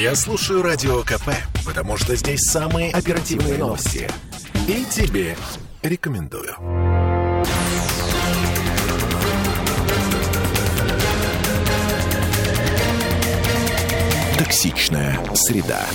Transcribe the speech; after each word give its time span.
Я 0.00 0.16
слушаю 0.16 0.60
Радио 0.60 1.02
КП, 1.02 1.30
потому 1.64 1.96
что 1.96 2.16
здесь 2.16 2.40
самые 2.40 2.90
оперативные 2.90 3.56
новости. 3.56 4.10
И 4.66 4.84
тебе 4.90 5.36
рекомендую. 5.82 6.52
Токсичная 14.36 15.16
среда. 15.34 15.86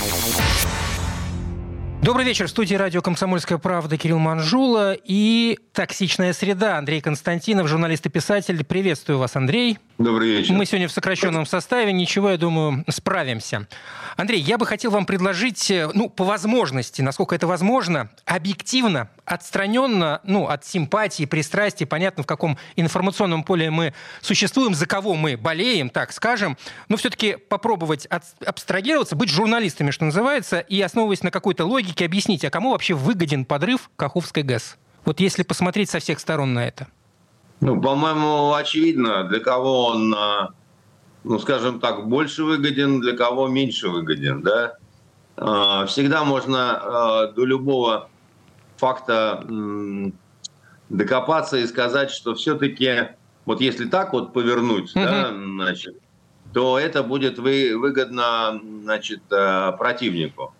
Добрый 2.02 2.26
вечер. 2.26 2.48
В 2.48 2.50
студии 2.50 2.76
радио 2.76 3.02
«Комсомольская 3.02 3.58
правда» 3.58 3.98
Кирилл 3.98 4.20
Манжула 4.20 4.94
и 4.94 5.60
«Токсичная 5.74 6.32
среда» 6.32 6.78
Андрей 6.78 7.02
Константинов, 7.02 7.68
журналист 7.68 8.06
и 8.06 8.10
писатель. 8.10 8.64
Приветствую 8.64 9.20
вас, 9.20 9.36
Андрей. 9.36 9.78
Добрый 10.00 10.30
вечер. 10.30 10.54
Мы 10.54 10.66
сегодня 10.66 10.88
в 10.88 10.94
сокращенном 10.94 11.46
составе, 11.46 11.92
ничего, 11.92 12.30
я 12.30 12.38
думаю, 12.38 12.86
справимся. 12.88 13.68
Андрей, 14.16 14.40
я 14.40 14.58
бы 14.58 14.66
хотел 14.66 14.92
вам 14.92 15.06
предложить, 15.06 15.70
э, 15.70 15.90
ну, 15.94 16.10
по 16.10 16.24
возможности, 16.24 17.02
насколько 17.02 17.36
это 17.36 17.48
возможно, 17.48 18.10
объективно, 18.24 19.10
отстраненно, 19.26 20.22
ну, 20.24 20.48
от 20.48 20.66
симпатии, 20.66 21.26
пристрастий, 21.26 21.86
понятно, 21.86 22.24
в 22.24 22.28
каком 22.28 22.58
информационном 22.78 23.44
поле 23.44 23.70
мы 23.72 23.94
существуем, 24.22 24.74
за 24.74 24.86
кого 24.86 25.16
мы 25.16 25.36
болеем, 25.36 25.90
так 25.90 26.14
скажем, 26.14 26.58
но 26.88 26.96
все-таки 26.96 27.36
попробовать 27.36 28.06
от, 28.06 28.24
абстрагироваться, 28.46 29.18
быть 29.18 29.30
журналистами, 29.30 29.92
что 29.92 30.06
называется, 30.06 30.60
и 30.60 30.80
основываясь 30.80 31.24
на 31.24 31.32
какой-то 31.32 31.66
логике, 31.66 32.06
объяснить, 32.06 32.46
а 32.46 32.50
кому 32.50 32.72
вообще 32.72 32.94
выгоден 32.94 33.44
подрыв 33.44 33.90
Каховской 33.98 34.44
ГЭС? 34.44 34.78
Вот 35.04 35.20
если 35.20 35.44
посмотреть 35.44 35.90
со 35.90 36.00
всех 36.00 36.22
сторон 36.22 36.54
на 36.54 36.66
это. 36.66 36.88
Ну, 37.62 37.82
по-моему, 37.82 38.54
очевидно, 38.54 39.26
для 39.26 39.40
кого 39.40 39.88
он, 39.88 40.14
а, 40.16 40.50
ну, 41.24 41.40
скажем 41.40 41.80
так, 41.80 42.08
больше 42.08 42.44
выгоден, 42.44 43.02
для 43.02 43.18
кого 43.18 43.48
меньше 43.48 43.90
выгоден, 43.90 44.42
да. 44.42 44.78
А, 45.36 45.86
всегда 45.86 46.24
можно 46.24 46.80
а, 46.82 47.28
до 47.28 47.44
любого 47.46 48.10
факта 48.78 49.46
докопаться 50.88 51.58
и 51.58 51.68
сказать, 51.68 52.12
что 52.12 52.34
все-таки, 52.34 53.10
вот 53.46 53.60
если 53.60 53.86
так 53.86 54.14
вот 54.14 54.32
повернуть, 54.32 54.96
mm-hmm. 54.96 55.04
да, 55.06 55.64
значит, 55.66 55.98
то 56.54 56.80
это 56.80 57.04
будет 57.04 57.40
вы, 57.40 57.78
выгодно, 57.78 58.60
значит, 58.84 59.22
противнику, 59.28 60.54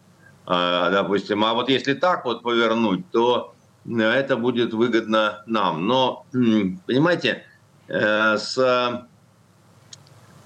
допустим. 0.46 1.46
А 1.46 1.54
вот 1.54 1.70
если 1.70 1.94
так 1.94 2.26
вот 2.26 2.44
повернуть, 2.44 3.10
то 3.10 3.56
это 3.86 4.38
будет 4.38 4.74
выгодно 4.74 5.44
нам. 5.46 5.88
Но, 5.88 6.26
понимаете, 6.32 7.46
э, 7.88 8.38
с 8.38 9.08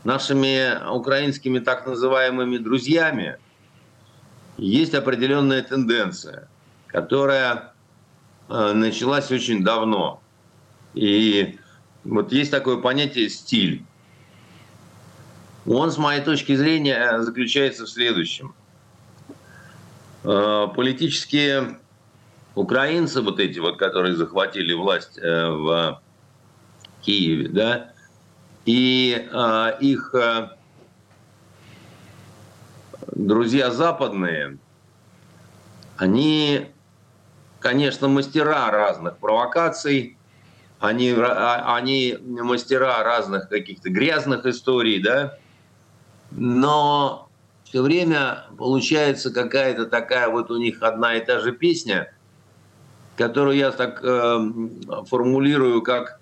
нашими 0.03 0.89
украинскими 0.89 1.59
так 1.59 1.85
называемыми 1.87 2.57
друзьями 2.57 3.37
есть 4.57 4.93
определенная 4.93 5.61
тенденция, 5.63 6.47
которая 6.87 7.73
э, 8.49 8.73
началась 8.73 9.31
очень 9.31 9.63
давно. 9.63 10.21
И 10.93 11.57
вот 12.03 12.31
есть 12.31 12.51
такое 12.51 12.77
понятие 12.77 13.29
«стиль». 13.29 13.83
Он, 15.65 15.91
с 15.91 15.97
моей 15.97 16.21
точки 16.21 16.55
зрения, 16.55 17.21
заключается 17.21 17.85
в 17.85 17.89
следующем. 17.89 18.53
Э, 20.23 20.67
политические 20.75 21.79
украинцы 22.55 23.21
вот 23.21 23.39
эти 23.39 23.59
вот, 23.59 23.77
которые 23.77 24.15
захватили 24.15 24.73
власть 24.73 25.17
э, 25.17 25.49
в 25.49 26.01
Киеве, 27.01 27.49
да, 27.49 27.93
и 28.65 29.27
э, 29.31 29.77
их 29.81 30.13
э, 30.13 30.49
друзья 33.07 33.71
западные, 33.71 34.57
они, 35.97 36.67
конечно, 37.59 38.07
мастера 38.07 38.69
разных 38.71 39.17
провокаций, 39.17 40.17
они, 40.79 41.13
а, 41.17 41.75
они 41.75 42.17
мастера 42.21 43.03
разных 43.03 43.49
каких-то 43.49 43.89
грязных 43.89 44.45
историй, 44.45 45.01
да, 45.01 45.37
но 46.31 47.29
все 47.63 47.81
время 47.81 48.45
получается 48.57 49.31
какая-то 49.31 49.85
такая 49.85 50.29
вот 50.29 50.51
у 50.51 50.57
них 50.57 50.81
одна 50.81 51.15
и 51.15 51.25
та 51.25 51.39
же 51.39 51.51
песня– 51.51 52.13
которую 53.15 53.57
я 53.57 53.71
так 53.71 54.03
э, 54.03 54.49
формулирую 55.07 55.81
как 55.81 56.19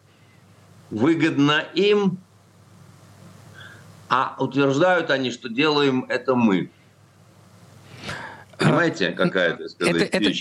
выгодно 0.90 1.64
им, 1.74 2.18
а 4.10 4.36
утверждают 4.40 5.10
они, 5.10 5.32
что 5.32 5.48
делаем 5.48 6.06
это 6.10 6.36
мы. 6.36 6.70
Понимаете, 8.62 9.12
какая 9.12 9.54
это, 9.54 9.70
сказать, 9.70 9.96
это, 9.96 10.18
это, 10.18 10.32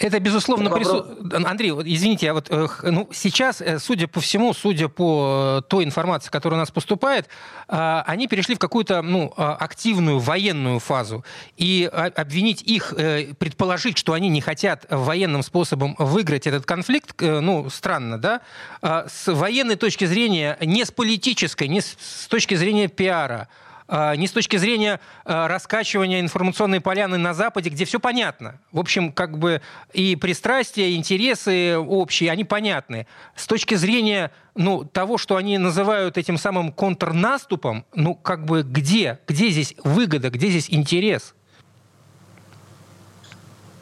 это, 0.00 0.20
безусловно, 0.20 0.70
прису... 0.70 1.06
Андрей, 1.32 1.70
извините, 1.70 2.30
а 2.30 2.34
вот 2.34 2.50
ну, 2.82 3.08
сейчас, 3.12 3.60
э, 3.60 3.78
судя 3.78 4.08
по 4.08 4.20
всему, 4.20 4.52
судя 4.52 4.88
по 4.88 5.60
э, 5.60 5.68
той 5.68 5.84
информации, 5.84 6.30
которая 6.30 6.58
у 6.58 6.62
нас 6.62 6.70
поступает, 6.70 7.28
они 7.66 8.28
перешли 8.28 8.54
в 8.54 8.58
какую-то 8.58 9.02
ну, 9.02 9.32
активную 9.36 10.18
военную 10.18 10.80
фазу. 10.80 11.24
И 11.56 11.90
обвинить 11.92 12.62
их, 12.62 12.92
э, 12.96 13.34
предположить, 13.38 13.98
что 13.98 14.12
они 14.12 14.28
не 14.28 14.40
хотят 14.40 14.86
военным 14.90 15.42
способом 15.42 15.94
выиграть 15.98 16.46
этот 16.46 16.66
конфликт, 16.66 17.14
ну, 17.20 17.70
странно, 17.70 18.18
да? 18.18 18.40
С 18.82 19.32
военной 19.32 19.76
точки 19.76 20.04
зрения, 20.04 20.58
не 20.60 20.84
с 20.84 20.90
политической, 20.90 21.68
не 21.68 21.80
с 21.80 22.26
точки 22.28 22.54
зрения 22.54 22.88
пиара– 22.88 23.48
не 23.88 24.26
с 24.26 24.32
точки 24.32 24.56
зрения 24.56 24.98
а, 25.24 25.46
раскачивания 25.46 26.20
информационной 26.20 26.80
поляны 26.80 27.18
на 27.18 27.34
Западе, 27.34 27.68
где 27.68 27.84
все 27.84 28.00
понятно. 28.00 28.58
В 28.72 28.80
общем, 28.80 29.12
как 29.12 29.38
бы 29.38 29.60
и 29.92 30.16
пристрастия, 30.16 30.90
и 30.90 30.96
интересы 30.96 31.76
общие, 31.76 32.30
они 32.30 32.44
понятны. 32.44 33.06
С 33.36 33.46
точки 33.46 33.74
зрения 33.74 34.30
ну, 34.54 34.84
того, 34.84 35.18
что 35.18 35.36
они 35.36 35.58
называют 35.58 36.16
этим 36.16 36.38
самым 36.38 36.72
контрнаступом, 36.72 37.84
ну, 37.94 38.14
как 38.14 38.46
бы 38.46 38.62
где? 38.62 39.20
Где 39.26 39.50
здесь 39.50 39.74
выгода, 39.84 40.30
где 40.30 40.48
здесь 40.48 40.70
интерес? 40.70 41.34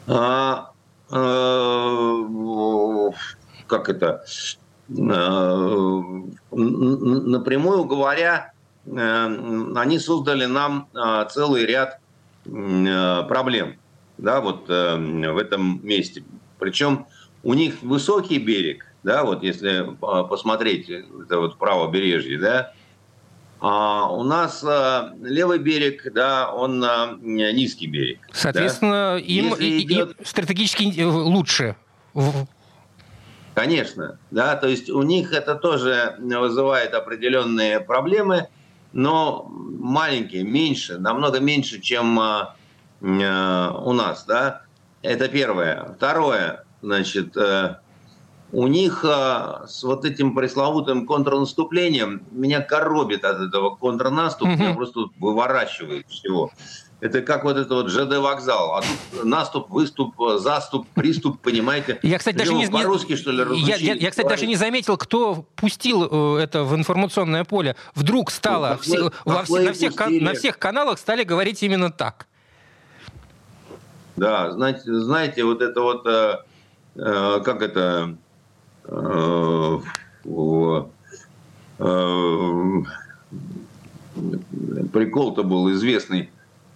А, 0.07 0.71
э, 1.11 2.23
как 3.67 3.87
это? 3.87 4.25
Э, 4.89 6.01
напрямую 6.51 7.85
говоря, 7.85 8.51
они 8.85 9.99
создали 9.99 10.45
нам 10.45 10.89
а, 10.93 11.25
целый 11.25 11.65
ряд 11.65 11.99
э, 12.45 13.23
проблем 13.27 13.77
да, 14.17 14.41
вот 14.41 14.69
э, 14.69 14.95
в 15.31 15.37
этом 15.37 15.79
месте. 15.85 16.23
Причем 16.59 17.07
у 17.43 17.53
них 17.53 17.81
высокий 17.81 18.39
берег, 18.39 18.85
да, 19.03 19.23
вот 19.23 19.43
если 19.43 19.95
посмотреть, 19.99 20.89
это 20.89 21.39
вот 21.39 21.57
правобережье, 21.57 22.39
да, 22.39 22.73
а 23.59 24.09
у 24.11 24.23
нас 24.23 24.61
левый 24.61 25.57
берег, 25.59 26.11
да, 26.13 26.51
он 26.53 26.85
низкий 27.21 27.87
берег. 27.87 28.19
Соответственно, 28.33 29.13
да? 29.13 29.19
им, 29.19 29.53
идет... 29.55 30.19
им 30.19 30.25
стратегически 30.25 31.01
лучше. 31.01 31.77
Конечно, 33.55 34.19
да, 34.31 34.55
то 34.55 34.67
есть 34.67 34.89
у 34.89 35.01
них 35.03 35.31
это 35.31 35.55
тоже 35.55 36.15
вызывает 36.19 36.93
определенные 36.93 37.79
проблемы– 37.79 38.47
но 38.93 39.47
маленькие, 39.49 40.43
меньше, 40.43 40.97
намного 40.97 41.39
меньше, 41.39 41.81
чем 41.81 42.19
э, 42.19 42.45
у 43.01 43.93
нас, 43.93 44.25
да. 44.25 44.61
Это 45.01 45.27
первое. 45.27 45.93
Второе, 45.97 46.63
значит, 46.81 47.35
э, 47.35 47.75
у 48.53 48.67
них 48.67 49.03
э, 49.03 49.65
с 49.67 49.83
вот 49.83 50.05
этим 50.05 50.35
пресловутым 50.35 51.05
контрнаступлением 51.07 52.23
меня 52.31 52.61
коробит 52.61 53.25
от 53.25 53.39
этого 53.39 53.75
контрнаступа, 53.75 54.51
mm-hmm. 54.51 54.57
меня 54.57 54.73
просто 54.75 55.01
выворачивает 55.19 56.07
всего. 56.07 56.51
Это 57.03 57.21
как 57.21 57.43
вот 57.43 57.57
это 57.57 57.75
вот 57.75 57.89
ЖД 57.89 58.15
вокзал. 58.19 58.75
А 58.75 58.81
тут 58.81 59.25
наступ, 59.25 59.69
выступ, 59.69 60.15
заступ, 60.37 60.87
приступ, 60.93 61.37
понимаете? 61.41 61.99
Я, 62.01 62.17
кстати, 62.17 62.37
даже 62.37 62.53
не, 62.53 62.67
по-русски, 62.67 63.17
что 63.17 63.31
ли, 63.31 63.59
я, 63.59 63.75
я, 63.75 63.93
я, 63.95 64.09
кстати, 64.09 64.29
даже 64.29 64.47
не 64.47 64.55
заметил, 64.55 64.95
кто 64.95 65.45
пустил 65.57 66.37
э, 66.37 66.43
это 66.43 66.63
в 66.63 66.73
информационное 66.73 67.43
поле. 67.43 67.75
Вдруг 67.93 68.31
стало, 68.31 68.69
ну, 68.69 68.77
все, 68.77 69.11
во, 69.25 69.43
все, 69.43 69.59
на, 69.59 69.73
всех, 69.73 69.99
на 69.99 70.33
всех 70.33 70.57
каналах 70.57 70.97
стали 70.97 71.25
говорить 71.25 71.61
именно 71.61 71.91
так. 71.91 72.25
Да, 74.15 74.51
знаете, 74.51 74.83
знаете 74.85 75.43
вот 75.43 75.61
это 75.61 75.81
вот, 75.81 76.07
э, 76.07 76.37
э, 76.95 77.41
как 77.43 77.61
это, 77.63 78.15
э, 78.85 79.79
э, 80.23 80.83
прикол-то 84.93 85.43
был 85.43 85.69
известный 85.73 86.29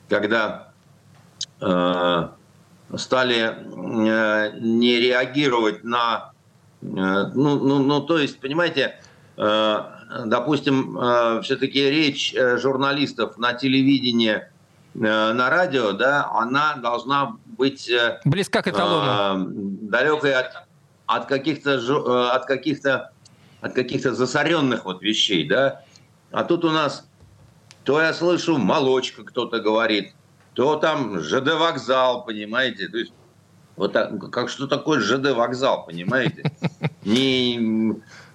когда 0.10 0.70
э, 1.62 2.28
стали 2.98 3.38
э, 3.38 4.60
не 4.60 5.00
реагировать 5.00 5.84
на... 5.84 6.32
Э, 6.82 6.86
ну, 7.34 7.60
ну, 7.60 7.80
ну, 7.80 8.02
то 8.02 8.18
есть, 8.18 8.40
понимаете, 8.40 9.00
допустим, 10.26 10.98
все-таки 11.44 11.92
речь 11.92 12.34
журналистов 12.56 13.38
на 13.38 13.54
телевидении 13.54 14.42
на 14.96 15.50
радио, 15.52 15.92
да, 15.92 16.28
она 16.32 16.76
должна 16.78 17.38
быть... 17.46 17.88
Близка 18.26 18.64
к 18.64 18.68
эталону. 18.68 19.46
далекой 19.48 20.34
от, 20.34 20.66
от 21.06 21.28
каких-то 21.28 22.34
от 22.34 22.46
каких-то 22.46 23.12
от 23.62 23.74
каких-то 23.74 24.16
засоренных 24.16 24.86
вот 24.86 25.04
вещей, 25.04 25.48
да. 25.48 25.84
А 26.32 26.44
тут 26.44 26.66
у 26.66 26.72
нас 26.72 27.08
то 27.88 28.02
я 28.02 28.14
слышу 28.14 28.58
молочка 28.58 29.24
кто-то 29.24 29.62
говорит, 29.62 30.14
то 30.54 30.76
там 30.76 31.22
ЖД 31.22 31.54
вокзал, 31.54 32.26
понимаете, 32.26 32.90
то 32.90 32.98
есть 32.98 33.14
вот 33.78 33.94
так, 33.94 34.30
как 34.30 34.50
что 34.50 34.68
такое 34.68 35.00
ЖД 35.00 35.32
вокзал, 35.32 35.86
понимаете? 35.86 36.52
Не, 37.06 37.56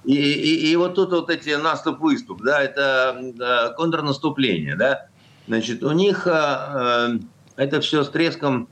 и, 0.05 0.15
и, 0.15 0.71
и 0.71 0.77
вот 0.77 0.95
тут 0.95 1.11
вот 1.11 1.29
эти 1.29 1.51
наступ-выступ, 1.51 2.41
да, 2.41 2.63
это 2.63 3.75
контрнаступление, 3.77 4.75
да. 4.75 5.09
Значит, 5.47 5.83
у 5.83 5.93
них 5.93 6.27
э, 6.27 7.19
это 7.57 7.81
все 7.83 8.05
с 8.05 8.09
треском 8.09 8.71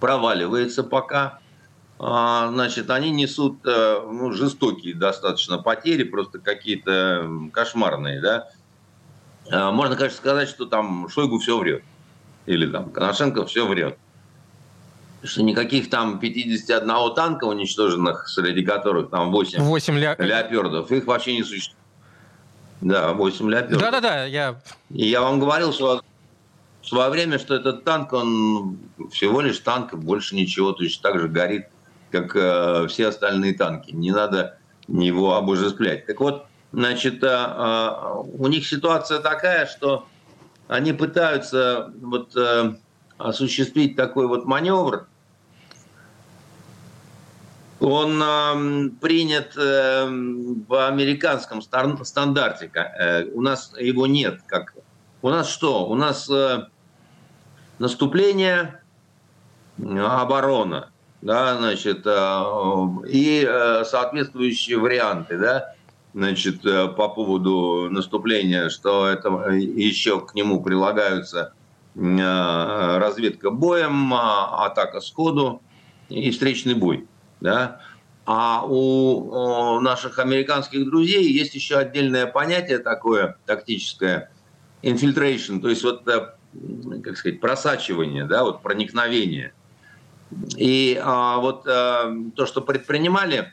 проваливается 0.00 0.82
пока. 0.82 1.38
А, 2.00 2.48
значит, 2.48 2.90
они 2.90 3.12
несут 3.12 3.60
э, 3.64 4.00
ну, 4.10 4.32
жестокие 4.32 4.96
достаточно 4.96 5.58
потери, 5.58 6.02
просто 6.02 6.40
какие-то 6.40 7.30
кошмарные, 7.52 8.20
да. 8.20 8.48
А, 9.50 9.70
можно, 9.72 9.96
конечно, 9.96 10.16
сказать, 10.16 10.48
что 10.48 10.66
там 10.66 11.08
Шойгу 11.08 11.38
все 11.38 11.58
врет. 11.58 11.82
Или 12.46 12.66
там 12.66 12.90
Коношенко 12.90 13.46
все 13.46 13.66
врет 13.66 13.98
что 15.22 15.42
никаких 15.42 15.90
там 15.90 16.18
51 16.18 17.14
танка 17.14 17.44
уничтоженных, 17.44 18.28
среди 18.28 18.64
которых 18.64 19.10
там 19.10 19.30
8, 19.30 19.60
8 19.62 19.98
ля... 19.98 20.16
леопердов, 20.18 20.90
их 20.90 21.06
вообще 21.06 21.34
не 21.34 21.42
существует. 21.42 21.76
Да, 22.80 23.12
8 23.12 23.50
леопердов. 23.50 23.82
Да-да-да, 23.82 24.24
я... 24.24 24.60
И 24.90 25.08
я 25.08 25.20
вам 25.20 25.38
говорил, 25.38 25.72
что 25.72 26.02
в 26.82 26.88
свое 26.88 27.10
время, 27.10 27.38
что 27.38 27.54
этот 27.54 27.84
танк, 27.84 28.12
он 28.12 28.78
всего 29.12 29.42
лишь 29.42 29.58
танк, 29.58 29.94
больше 29.94 30.34
ничего, 30.34 30.72
точно 30.72 31.10
так 31.10 31.20
же 31.20 31.28
горит, 31.28 31.66
как 32.10 32.34
э, 32.34 32.86
все 32.88 33.08
остальные 33.08 33.54
танки. 33.54 33.92
Не 33.92 34.12
надо 34.12 34.58
его 34.88 35.34
обожествлять. 35.34 36.06
Так 36.06 36.20
вот, 36.20 36.46
значит, 36.72 37.22
э, 37.22 37.26
э, 37.26 38.14
у 38.38 38.46
них 38.48 38.66
ситуация 38.66 39.20
такая, 39.20 39.66
что 39.66 40.06
они 40.68 40.92
пытаются 40.92 41.92
вот 42.00 42.36
э, 42.36 42.74
осуществить 43.18 43.96
такой 43.96 44.26
вот 44.26 44.46
маневр, 44.46 45.06
он 47.80 48.22
э, 48.22 48.90
принят 49.00 49.56
э, 49.56 50.06
в 50.06 50.86
американском 50.86 51.62
стандарте. 51.62 52.70
Э, 52.74 53.24
у 53.32 53.40
нас 53.40 53.72
его 53.78 54.06
нет. 54.06 54.40
Как... 54.46 54.74
У 55.22 55.30
нас 55.30 55.48
что? 55.48 55.86
У 55.86 55.94
нас 55.94 56.28
э, 56.30 56.66
наступление, 57.78 58.80
оборона, 59.78 60.90
да, 61.22 61.56
значит, 61.56 62.02
э, 62.04 62.42
и 63.08 63.46
э, 63.48 63.84
соответствующие 63.84 64.78
варианты, 64.78 65.38
да, 65.38 65.74
значит, 66.14 66.64
э, 66.64 66.88
по 66.88 67.08
поводу 67.08 67.88
наступления, 67.90 68.68
что 68.68 69.06
это 69.06 69.28
э, 69.28 69.58
еще 69.58 70.20
к 70.20 70.34
нему 70.34 70.62
прилагаются 70.62 71.52
э, 71.94 72.98
разведка 72.98 73.50
боем, 73.50 74.12
а, 74.14 74.66
атака 74.66 75.00
сходу 75.00 75.62
и 76.08 76.30
встречный 76.30 76.74
бой 76.74 77.06
да, 77.40 77.80
а 78.26 78.64
у, 78.66 79.80
наших 79.80 80.18
американских 80.18 80.84
друзей 80.84 81.32
есть 81.32 81.54
еще 81.54 81.76
отдельное 81.76 82.26
понятие 82.26 82.78
такое 82.78 83.36
тактическое 83.46 84.30
infiltration, 84.82 85.60
то 85.60 85.68
есть 85.68 85.82
вот 85.82 86.04
как 86.04 87.16
сказать 87.16 87.40
просачивание, 87.40 88.24
да, 88.24 88.44
вот 88.44 88.62
проникновение. 88.62 89.52
И 90.56 91.00
а, 91.02 91.38
вот 91.38 91.66
а, 91.66 92.12
то, 92.36 92.46
что 92.46 92.60
предпринимали 92.60 93.52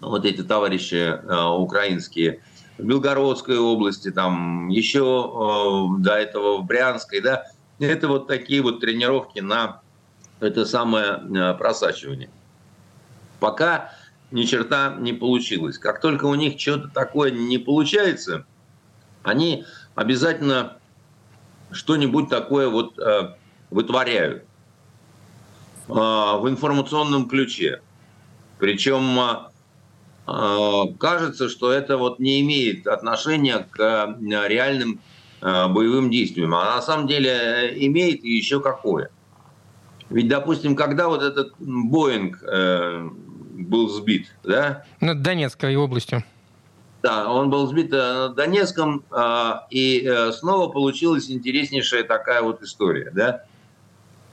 вот 0.00 0.24
эти 0.24 0.42
товарищи 0.42 1.18
а, 1.28 1.54
украинские 1.54 2.40
в 2.78 2.84
Белгородской 2.84 3.58
области, 3.58 4.10
там 4.10 4.68
еще 4.68 5.02
а, 5.02 6.00
до 6.00 6.14
этого 6.14 6.58
в 6.58 6.66
Брянской, 6.66 7.20
да, 7.20 7.44
это 7.78 8.08
вот 8.08 8.26
такие 8.26 8.62
вот 8.62 8.80
тренировки 8.80 9.40
на 9.40 9.80
это 10.40 10.64
самое 10.66 11.06
а, 11.06 11.54
просачивание 11.54 12.30
пока 13.44 13.92
ни 14.30 14.44
черта 14.44 14.96
не 14.98 15.12
получилось. 15.12 15.76
Как 15.76 16.00
только 16.00 16.24
у 16.24 16.34
них 16.34 16.58
что-то 16.58 16.88
такое 16.88 17.30
не 17.30 17.58
получается, 17.58 18.46
они 19.22 19.66
обязательно 19.94 20.78
что-нибудь 21.70 22.30
такое 22.30 22.70
вот 22.70 22.98
э, 22.98 23.34
вытворяют 23.68 24.44
э, 25.88 25.92
в 25.92 26.48
информационном 26.48 27.28
ключе. 27.28 27.82
Причем 28.58 29.20
э, 29.20 29.22
э, 29.22 29.53
кажется, 30.26 31.48
что 31.48 31.70
это 31.70 31.98
вот 31.98 32.18
не 32.18 32.40
имеет 32.40 32.86
отношения 32.86 33.66
к 33.70 33.78
э, 33.78 34.48
реальным 34.48 35.00
э, 35.42 35.68
боевым 35.68 36.10
действиям, 36.10 36.54
а 36.54 36.76
на 36.76 36.82
самом 36.82 37.06
деле 37.06 37.30
э, 37.30 37.74
имеет 37.86 38.24
еще 38.24 38.60
какое. 38.60 39.10
Ведь, 40.08 40.28
допустим, 40.28 40.76
когда 40.76 41.08
вот 41.08 41.22
этот 41.22 41.52
Боинг 41.58 42.42
э, 42.42 43.08
был 43.52 43.88
сбит, 43.90 44.34
да? 44.42 44.84
Над 45.00 45.22
Донецкой 45.22 45.76
областью. 45.76 46.24
Да, 47.02 47.30
он 47.30 47.50
был 47.50 47.66
сбит 47.66 47.92
э, 47.92 48.28
над 48.28 48.34
Донецком, 48.34 49.04
и 49.70 50.06
э, 50.06 50.32
снова 50.32 50.70
получилась 50.70 51.30
интереснейшая 51.30 52.04
такая 52.04 52.40
вот 52.40 52.62
история, 52.62 53.10
да? 53.14 53.44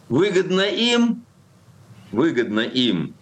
Выгодно 0.07 0.61
им, 0.61 1.25
выгодно 2.13 2.61
им, 2.61 3.13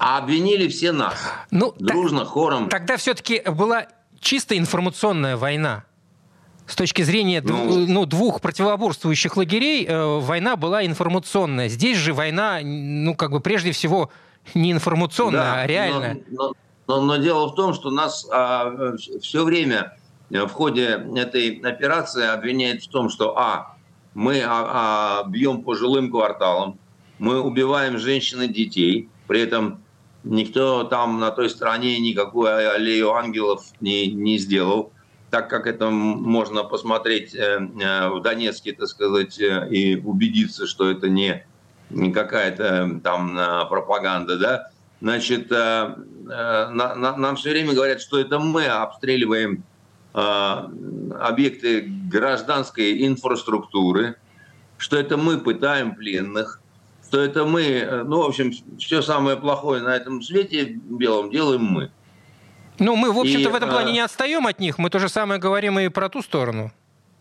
а 0.00 0.18
обвинили 0.18 0.66
все 0.68 0.92
нас. 0.92 1.14
Ну, 1.50 1.74
дружно, 1.78 2.20
так, 2.20 2.28
хором. 2.28 2.68
Тогда 2.68 2.96
все-таки 2.96 3.42
была 3.46 3.86
чисто 4.18 4.56
информационная 4.56 5.36
война. 5.36 5.84
С 6.66 6.74
точки 6.74 7.02
зрения 7.02 7.42
ну, 7.42 7.86
ну, 7.86 8.06
двух 8.06 8.40
противоборствующих 8.40 9.36
лагерей 9.36 9.84
э, 9.86 10.18
война 10.20 10.56
была 10.56 10.86
информационная. 10.86 11.68
Здесь 11.68 11.98
же 11.98 12.14
война, 12.14 12.60
ну, 12.62 13.14
как 13.14 13.32
бы 13.32 13.40
прежде 13.40 13.72
всего, 13.72 14.10
не 14.54 14.72
информационная, 14.72 15.40
да, 15.40 15.60
а 15.62 15.66
реальная. 15.66 16.22
Но, 16.30 16.54
но, 16.86 17.00
но, 17.00 17.02
но 17.02 17.16
дело 17.16 17.48
в 17.48 17.54
том, 17.54 17.74
что 17.74 17.90
нас 17.90 18.26
а, 18.32 18.94
все 19.20 19.44
время 19.44 19.96
в 20.30 20.48
ходе 20.48 21.04
этой 21.16 21.58
операции 21.58 22.24
обвиняют 22.24 22.84
в 22.84 22.88
том, 22.88 23.10
что 23.10 23.36
а, 23.36 23.76
мы 24.14 24.40
а, 24.42 25.24
а, 25.24 25.28
бьем 25.28 25.62
по 25.62 25.74
жилым 25.74 26.10
кварталам, 26.10 26.78
мы 27.18 27.40
убиваем 27.40 27.98
женщин 27.98 28.42
и 28.42 28.48
детей, 28.48 29.08
при 29.26 29.40
этом 29.40 29.82
никто 30.24 30.84
там 30.84 31.20
на 31.20 31.30
той 31.30 31.50
стороне 31.50 31.98
никакую 31.98 32.74
аллею 32.74 33.12
ангелов 33.12 33.64
не, 33.80 34.12
не 34.12 34.38
сделал 34.38 34.92
так 35.30 35.48
как 35.48 35.66
это 35.66 35.90
можно 35.90 36.64
посмотреть 36.64 37.34
э, 37.34 37.60
э, 37.80 38.08
в 38.08 38.20
Донецке, 38.20 38.72
так 38.72 38.88
сказать, 38.88 39.40
э, 39.40 39.68
и 39.70 39.96
убедиться, 39.96 40.66
что 40.66 40.90
это 40.90 41.08
не 41.08 41.44
какая-то 42.12 43.00
там 43.02 43.36
пропаганда, 43.68 44.38
да, 44.38 44.70
значит, 45.00 45.50
нам 45.50 47.34
все 47.34 47.50
время 47.50 47.74
говорят, 47.74 48.00
что 48.00 48.20
это 48.20 48.38
мы 48.38 48.66
обстреливаем 48.66 49.64
объекты 50.12 51.80
гражданской 52.08 53.04
инфраструктуры, 53.04 54.14
что 54.76 54.96
это 54.96 55.16
мы 55.16 55.38
пытаем 55.38 55.96
пленных, 55.96 56.59
что 57.10 57.20
это 57.20 57.44
мы, 57.44 58.04
ну, 58.06 58.22
в 58.22 58.26
общем, 58.26 58.52
все 58.78 59.02
самое 59.02 59.36
плохое 59.36 59.82
на 59.82 59.96
этом 59.96 60.22
свете 60.22 60.64
белом 60.64 61.28
делаем 61.30 61.64
мы. 61.64 61.90
Ну, 62.78 62.94
мы, 62.94 63.10
в 63.10 63.18
общем-то, 63.18 63.48
и, 63.48 63.52
в 63.52 63.54
этом 63.56 63.68
плане 63.68 63.92
не 63.92 63.98
отстаем 63.98 64.46
от 64.46 64.60
них. 64.60 64.78
Мы 64.78 64.90
то 64.90 65.00
же 65.00 65.08
самое 65.08 65.40
говорим 65.40 65.76
и 65.80 65.88
про 65.88 66.08
ту 66.08 66.22
сторону. 66.22 66.70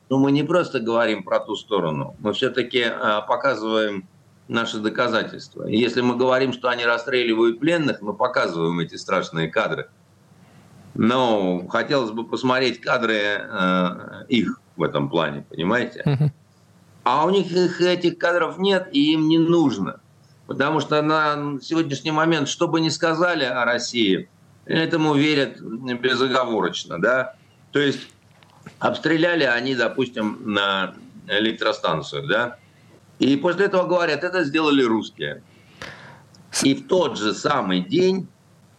Ну, 0.09 0.19
мы 0.19 0.31
не 0.31 0.43
просто 0.43 0.79
говорим 0.79 1.23
про 1.23 1.39
ту 1.39 1.55
сторону. 1.55 2.15
Мы 2.19 2.33
все-таки 2.33 2.83
а, 2.83 3.21
показываем 3.21 4.07
наши 4.47 4.77
доказательства. 4.77 5.67
И 5.67 5.75
если 5.75 6.01
мы 6.01 6.15
говорим, 6.15 6.53
что 6.53 6.69
они 6.69 6.85
расстреливают 6.85 7.59
пленных, 7.59 7.99
мы 8.01 8.13
показываем 8.13 8.79
эти 8.79 8.93
страшные 8.93 9.47
кадры. 9.47 9.89
Но 10.93 11.67
хотелось 11.67 12.11
бы 12.11 12.27
посмотреть 12.27 12.79
кадры 12.79 13.15
э, 13.15 14.25
их 14.27 14.61
в 14.75 14.83
этом 14.83 15.09
плане, 15.09 15.45
понимаете? 15.49 16.31
А 17.11 17.25
у 17.25 17.29
них 17.29 17.51
их, 17.51 17.81
этих 17.81 18.17
кадров 18.17 18.57
нет, 18.57 18.89
и 18.91 19.13
им 19.13 19.27
не 19.27 19.37
нужно. 19.37 19.99
Потому 20.47 20.79
что 20.79 21.01
на 21.01 21.59
сегодняшний 21.61 22.11
момент, 22.11 22.49
что 22.49 22.67
бы 22.67 22.81
ни 22.81 22.89
сказали 22.89 23.43
о 23.43 23.65
России– 23.65 24.29
этому 24.69 25.15
верят 25.15 25.59
безоговорочно, 25.59 27.01
да. 27.01 27.35
То 27.71 27.79
есть 27.79 28.07
обстреляли 28.77 29.43
они, 29.43 29.75
допустим, 29.75 30.39
на 30.45 30.95
электростанцию, 31.27 32.27
да, 32.27 32.57
и 33.17 33.35
после 33.35 33.65
этого 33.65 33.87
говорят, 33.87 34.23
это 34.23 34.43
сделали 34.43 34.83
русские. 34.83 35.43
И 36.63 36.73
в 36.73 36.87
тот 36.87 37.17
же 37.17 37.33
самый 37.33 37.81
день, 37.81 38.27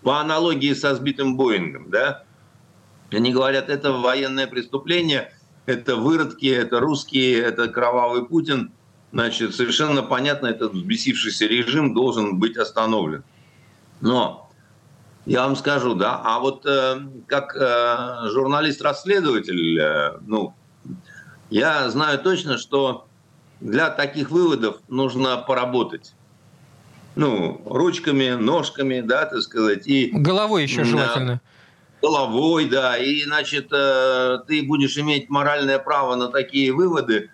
по 0.02 0.20
аналогии 0.20 0.72
со 0.72 0.94
сбитым 0.94 1.36
Боингом, 1.36 1.90
да, 1.90 2.24
они 3.10 3.32
говорят, 3.32 3.68
это 3.68 3.92
военное 3.92 4.46
преступление, 4.46 5.32
это 5.70 5.96
выродки, 5.96 6.46
это 6.46 6.80
русские, 6.80 7.40
это 7.40 7.68
кровавый 7.68 8.26
Путин. 8.26 8.72
Значит, 9.12 9.54
совершенно 9.54 10.02
понятно, 10.02 10.46
этот 10.46 10.72
взбесившийся 10.72 11.46
режим 11.46 11.94
должен 11.94 12.38
быть 12.38 12.56
остановлен. 12.56 13.24
Но 14.00 14.50
я 15.26 15.42
вам 15.42 15.56
скажу, 15.56 15.94
да, 15.94 16.20
а 16.24 16.38
вот 16.38 16.64
э, 16.66 17.00
как 17.26 17.56
э, 17.56 18.28
журналист-расследователь, 18.30 19.78
э, 19.78 20.18
ну, 20.26 20.54
я 21.50 21.88
знаю 21.90 22.18
точно, 22.20 22.56
что 22.56 23.06
для 23.60 23.90
таких 23.90 24.30
выводов 24.30 24.76
нужно 24.88 25.36
поработать. 25.36 26.14
Ну, 27.16 27.60
ручками, 27.66 28.30
ножками, 28.30 29.00
да, 29.00 29.26
так 29.26 29.40
сказать. 29.42 29.86
И, 29.86 30.10
головой 30.12 30.62
еще 30.62 30.84
желательно. 30.84 31.40
Головой, 32.02 32.68
да. 32.68 32.96
И, 32.96 33.22
значит, 33.24 33.68
э, 33.72 34.38
ты 34.46 34.62
будешь 34.62 34.96
иметь 34.96 35.28
моральное 35.28 35.78
право 35.78 36.14
на 36.14 36.28
такие 36.28 36.72
выводы, 36.72 37.30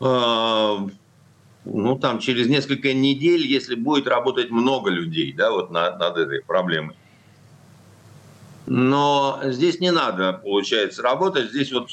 э, 0.00 0.76
ну, 1.64 1.98
там, 1.98 2.18
через 2.18 2.48
несколько 2.48 2.92
недель, 2.92 3.46
если 3.46 3.76
будет 3.76 4.08
работать 4.08 4.50
много 4.50 4.90
людей, 4.90 5.32
да, 5.32 5.52
вот 5.52 5.70
над, 5.70 5.98
над 5.98 6.16
этой 6.16 6.42
проблемой. 6.42 6.96
Но 8.66 9.40
здесь 9.44 9.80
не 9.80 9.90
надо, 9.90 10.32
получается, 10.32 11.02
работать. 11.02 11.50
Здесь 11.50 11.72
вот, 11.72 11.88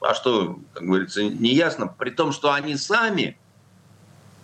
а 0.00 0.14
что, 0.14 0.58
как 0.72 0.82
говорится, 0.82 1.22
не 1.22 1.54
ясно. 1.54 1.86
При 1.86 2.10
том, 2.10 2.32
что 2.32 2.52
они 2.52 2.76
сами, 2.76 3.38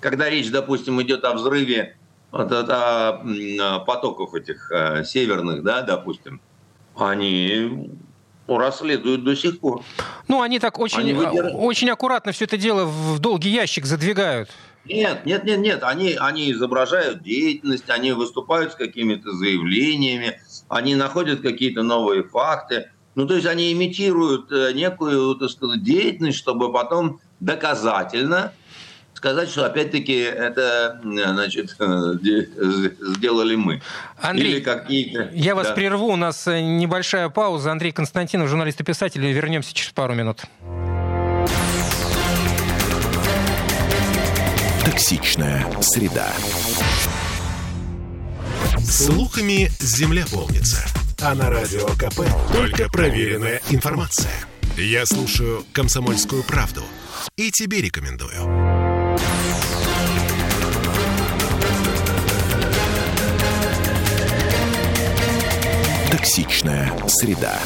когда 0.01 0.29
речь, 0.29 0.51
допустим, 0.51 1.01
идет 1.03 1.25
о 1.25 1.35
взрыве 1.35 1.97
вот, 2.31 2.53
о, 2.53 3.23
о 3.23 3.79
потоков 3.81 4.35
этих 4.35 4.71
э, 4.71 5.05
северных, 5.05 5.63
да, 5.63 5.83
допустим, 5.83 6.41
они 6.97 7.91
расследуют 8.49 9.25
до 9.25 9.37
сих 9.37 9.61
пор. 9.61 9.83
Ну, 10.29 10.43
они 10.43 10.59
так 10.59 10.79
очень, 10.79 11.01
они 11.01 11.13
выдерж... 11.13 11.53
очень 11.55 11.91
аккуратно 11.91 12.33
все 12.33 12.45
это 12.45 12.57
дело 12.57 12.85
в 12.85 13.19
долгий 13.19 13.51
ящик 13.51 13.87
задвигают. 13.87 14.51
Нет, 14.85 15.25
нет, 15.25 15.45
нет, 15.45 15.61
нет. 15.61 15.83
Они, 15.85 16.17
они 16.19 16.51
изображают 16.53 17.23
деятельность, 17.23 17.89
они 17.89 18.13
выступают 18.13 18.73
с 18.73 18.75
какими-то 18.75 19.33
заявлениями, 19.33 20.41
они 20.69 20.97
находят 20.97 21.41
какие-то 21.41 21.83
новые 21.83 22.25
факты. 22.25 22.91
Ну, 23.15 23.27
то 23.27 23.35
есть 23.35 23.47
они 23.47 23.73
имитируют 23.73 24.51
э, 24.51 24.73
некую, 24.73 25.35
так 25.37 25.51
сказать, 25.51 25.83
деятельность, 25.83 26.39
чтобы 26.39 26.73
потом 26.73 27.21
доказательно 27.41 28.53
сказать, 29.23 29.51
что 29.51 29.65
опять-таки 29.65 30.15
это 30.15 31.01
значит, 31.05 31.77
сделали 31.79 33.55
мы. 33.55 33.81
Андрей, 34.21 34.59
Или 34.89 35.31
я 35.33 35.55
вас 35.55 35.69
да. 35.69 35.75
прерву, 35.75 36.09
у 36.09 36.17
нас 36.17 36.49
э, 36.49 36.61
небольшая 36.61 37.29
пауза. 37.29 37.71
Андрей 37.71 37.93
Константинов, 37.93 38.49
журналист 38.49 38.81
и 38.81 38.85
писатель. 38.85 39.25
Вернемся 39.25 39.73
через 39.73 39.93
пару 39.93 40.15
минут. 40.15 40.43
Токсичная 44.85 45.65
среда. 45.81 46.29
Слухами 48.81 49.71
земля 49.79 50.25
полнится. 50.33 50.85
А 51.21 51.37
на 51.37 51.49
радио 51.49 51.87
КП 51.91 52.23
только 52.53 52.89
проверенная 52.91 53.61
информация. 53.71 54.33
Я 54.77 55.07
слушаю 55.07 55.65
«Комсомольскую 55.73 56.43
правду» 56.43 56.83
и 57.37 57.53
тебе 57.53 57.81
рекомендую. 57.81 58.72
Токсичная 66.13 66.93
среда. 67.09 67.59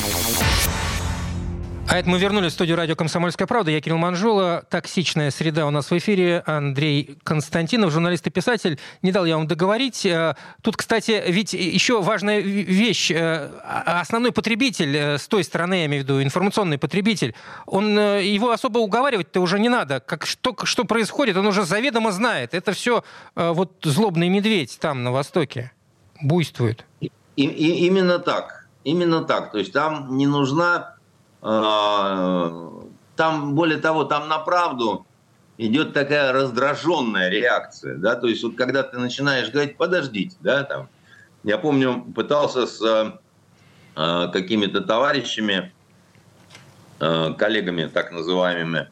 А 1.88 1.98
это 1.98 2.08
мы 2.08 2.16
вернулись 2.16 2.52
в 2.52 2.54
студию 2.54 2.76
радио 2.76 2.94
«Комсомольская 2.94 3.48
правда». 3.48 3.72
Я 3.72 3.80
Кирилл 3.80 3.98
Манжула. 3.98 4.64
«Токсичная 4.70 5.32
среда» 5.32 5.66
у 5.66 5.70
нас 5.70 5.90
в 5.90 5.98
эфире. 5.98 6.44
Андрей 6.46 7.18
Константинов, 7.24 7.90
журналист 7.90 8.24
и 8.28 8.30
писатель. 8.30 8.78
Не 9.02 9.10
дал 9.10 9.24
я 9.24 9.36
вам 9.36 9.48
договорить. 9.48 10.06
Э, 10.06 10.36
тут, 10.62 10.76
кстати, 10.76 11.24
ведь 11.26 11.54
еще 11.54 12.00
важная 12.02 12.38
вещь. 12.38 13.10
Э, 13.10 13.50
основной 13.64 14.30
потребитель 14.30 14.96
э, 14.96 15.18
с 15.18 15.26
той 15.26 15.42
стороны, 15.42 15.80
я 15.80 15.86
имею 15.86 16.04
в 16.04 16.06
виду, 16.06 16.22
информационный 16.22 16.78
потребитель, 16.78 17.34
он, 17.66 17.98
его 17.98 18.52
особо 18.52 18.78
уговаривать-то 18.78 19.40
уже 19.40 19.58
не 19.58 19.68
надо. 19.68 19.98
Как, 19.98 20.24
что, 20.24 20.54
что 20.62 20.84
происходит, 20.84 21.36
он 21.36 21.48
уже 21.48 21.64
заведомо 21.64 22.12
знает. 22.12 22.54
Это 22.54 22.70
все 22.70 23.02
вот 23.34 23.72
злобный 23.82 24.28
медведь 24.28 24.78
там, 24.80 25.02
на 25.02 25.10
Востоке, 25.10 25.72
буйствует. 26.20 26.84
И, 27.36 27.44
и, 27.44 27.86
именно 27.86 28.18
так. 28.18 28.66
Именно 28.84 29.24
так. 29.24 29.52
То 29.52 29.58
есть 29.58 29.72
там 29.72 30.16
не 30.16 30.26
нужна 30.26 30.96
а, 31.42 32.82
там, 33.16 33.54
более 33.54 33.78
того, 33.78 34.04
там 34.04 34.28
на 34.28 34.38
правду 34.38 35.06
идет 35.58 35.94
такая 35.94 36.32
раздраженная 36.32 37.30
реакция, 37.30 37.96
да, 37.96 38.14
то 38.14 38.26
есть 38.26 38.42
вот 38.42 38.56
когда 38.56 38.82
ты 38.82 38.98
начинаешь 38.98 39.50
говорить, 39.50 39.76
подождите, 39.76 40.36
да, 40.40 40.64
там, 40.64 40.88
я 41.44 41.56
помню, 41.56 42.04
пытался 42.14 42.66
с 42.66 42.82
э, 42.82 44.28
какими-то 44.32 44.82
товарищами, 44.82 45.72
э, 47.00 47.32
коллегами, 47.38 47.86
так 47.86 48.12
называемыми, 48.12 48.88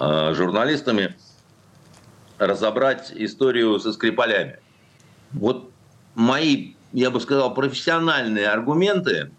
э, 0.00 0.34
журналистами, 0.34 1.14
разобрать 2.38 3.12
историю 3.14 3.78
со 3.78 3.92
Скрипалями. 3.92 4.58
Вот 5.32 5.70
мои, 6.14 6.74
я 6.92 7.10
бы 7.10 7.20
сказал, 7.20 7.54
профессиональные 7.54 8.48
аргументы 8.48 9.30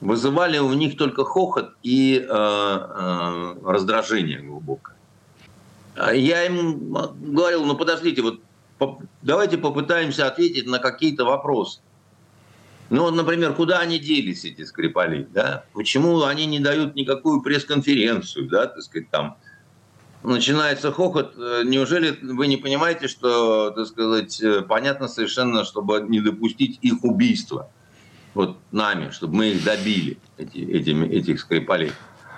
вызывали 0.00 0.58
у 0.58 0.72
них 0.74 0.96
только 0.96 1.24
хохот 1.24 1.74
и 1.82 2.18
э, 2.18 2.26
э, 2.28 3.54
раздражение 3.64 4.40
глубокое. 4.40 4.96
Я 6.12 6.44
им 6.46 6.92
говорил, 6.92 7.64
ну 7.64 7.76
подождите, 7.76 8.22
вот 8.22 8.40
по, 8.78 9.02
давайте 9.22 9.58
попытаемся 9.58 10.28
ответить 10.28 10.66
на 10.66 10.78
какие-то 10.78 11.24
вопросы. 11.24 11.80
Ну, 12.90 13.10
например, 13.10 13.52
куда 13.54 13.80
они 13.80 13.98
делись, 13.98 14.44
эти 14.44 14.64
Скрипали, 14.64 15.28
да? 15.30 15.64
Почему 15.74 16.22
они 16.22 16.46
не 16.46 16.58
дают 16.58 16.94
никакую 16.94 17.42
пресс-конференцию, 17.42 18.48
да, 18.48 18.66
так 18.66 18.82
сказать, 18.82 19.10
там, 19.10 19.36
начинается 20.22 20.92
хохот. 20.92 21.36
Неужели 21.36 22.18
вы 22.22 22.46
не 22.46 22.56
понимаете, 22.56 23.08
что, 23.08 23.70
так 23.70 23.86
сказать, 23.86 24.42
понятно 24.68 25.08
совершенно, 25.08 25.64
чтобы 25.64 26.00
не 26.08 26.20
допустить 26.20 26.78
их 26.82 27.04
убийства? 27.04 27.70
вот 28.38 28.56
нами, 28.70 29.10
чтобы 29.10 29.34
мы 29.34 29.48
их 29.48 29.64
добили, 29.64 30.16
эти, 30.36 30.58
этими, 30.58 31.08
этих 31.08 31.40
скрипалей. 31.40 31.90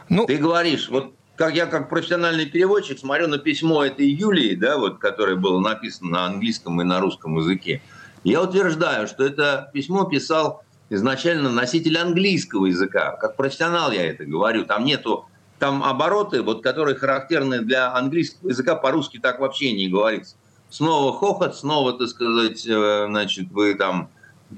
Ну... 0.09 0.25
Ты 0.25 0.39
говоришь, 0.39 0.89
вот 0.89 1.15
как 1.37 1.55
я 1.55 1.67
как 1.67 1.91
профессиональный 1.91 2.47
переводчик 2.47 2.99
смотрю 2.99 3.29
на 3.29 3.37
письмо 3.37 3.85
этой 3.85 4.09
Юлии, 4.09 4.55
да, 4.55 4.79
вот, 4.79 4.99
которое 4.99 5.37
было 5.37 5.61
написано 5.61 6.11
на 6.11 6.25
английском 6.27 6.81
и 6.81 6.85
на 6.85 7.01
русском 7.01 7.37
языке. 7.37 7.83
Я 8.25 8.43
утверждаю, 8.43 9.07
что 9.09 9.25
это 9.25 9.71
письмо 9.75 10.05
писал 10.05 10.63
изначально 10.89 11.51
носитель 11.51 11.99
английского 11.99 12.65
языка. 12.65 13.17
Как 13.17 13.37
профессионал 13.37 13.93
я 13.93 14.07
это 14.07 14.25
говорю. 14.25 14.65
Там 14.65 14.85
нету 14.85 15.27
там 15.61 15.85
обороты, 15.85 16.43
вот, 16.43 16.63
которые 16.63 16.97
характерны 16.97 17.61
для 17.61 17.95
английского 17.95 18.49
языка, 18.49 18.75
по-русски 18.75 19.19
так 19.19 19.39
вообще 19.39 19.73
не 19.73 19.89
говорится. 19.89 20.35
Снова 20.71 21.17
хохот, 21.17 21.55
снова, 21.57 21.93
так 21.93 22.09
сказать, 22.09 22.67
э, 22.67 23.07
значит, 23.07 23.51
вы 23.51 23.75
там 23.75 24.09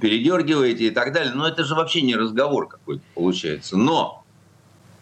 передергиваете 0.01 0.87
и 0.87 0.91
так 0.91 1.13
далее. 1.13 1.35
Но 1.35 1.47
это 1.47 1.65
же 1.65 1.75
вообще 1.75 2.03
не 2.03 2.17
разговор 2.17 2.69
какой-то 2.69 3.03
получается. 3.15 3.77
Но 3.77 4.25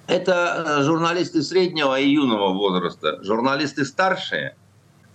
это 0.06 0.78
э, 0.80 0.82
журналисты 0.82 1.42
среднего 1.42 1.98
и 1.98 2.08
юного 2.08 2.52
возраста. 2.52 3.22
Журналисты 3.22 3.84
старшие, 3.84 4.56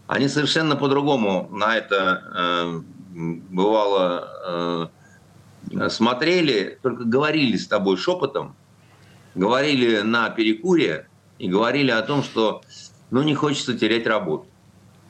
они 0.07 0.27
совершенно 0.27 0.75
по-другому 0.75 1.49
на 1.51 1.75
это 1.75 2.21
э, 2.33 2.81
бывало 3.49 4.91
э, 5.71 5.89
смотрели, 5.89 6.77
только 6.81 7.05
говорили 7.05 7.57
с 7.57 7.67
тобой 7.67 7.97
шепотом, 7.97 8.55
говорили 9.35 9.99
на 9.99 10.29
перекуре 10.29 11.07
и 11.37 11.47
говорили 11.47 11.91
о 11.91 12.01
том, 12.01 12.23
что 12.23 12.61
ну, 13.11 13.21
не 13.21 13.35
хочется 13.35 13.77
терять 13.77 14.07
работу. 14.07 14.47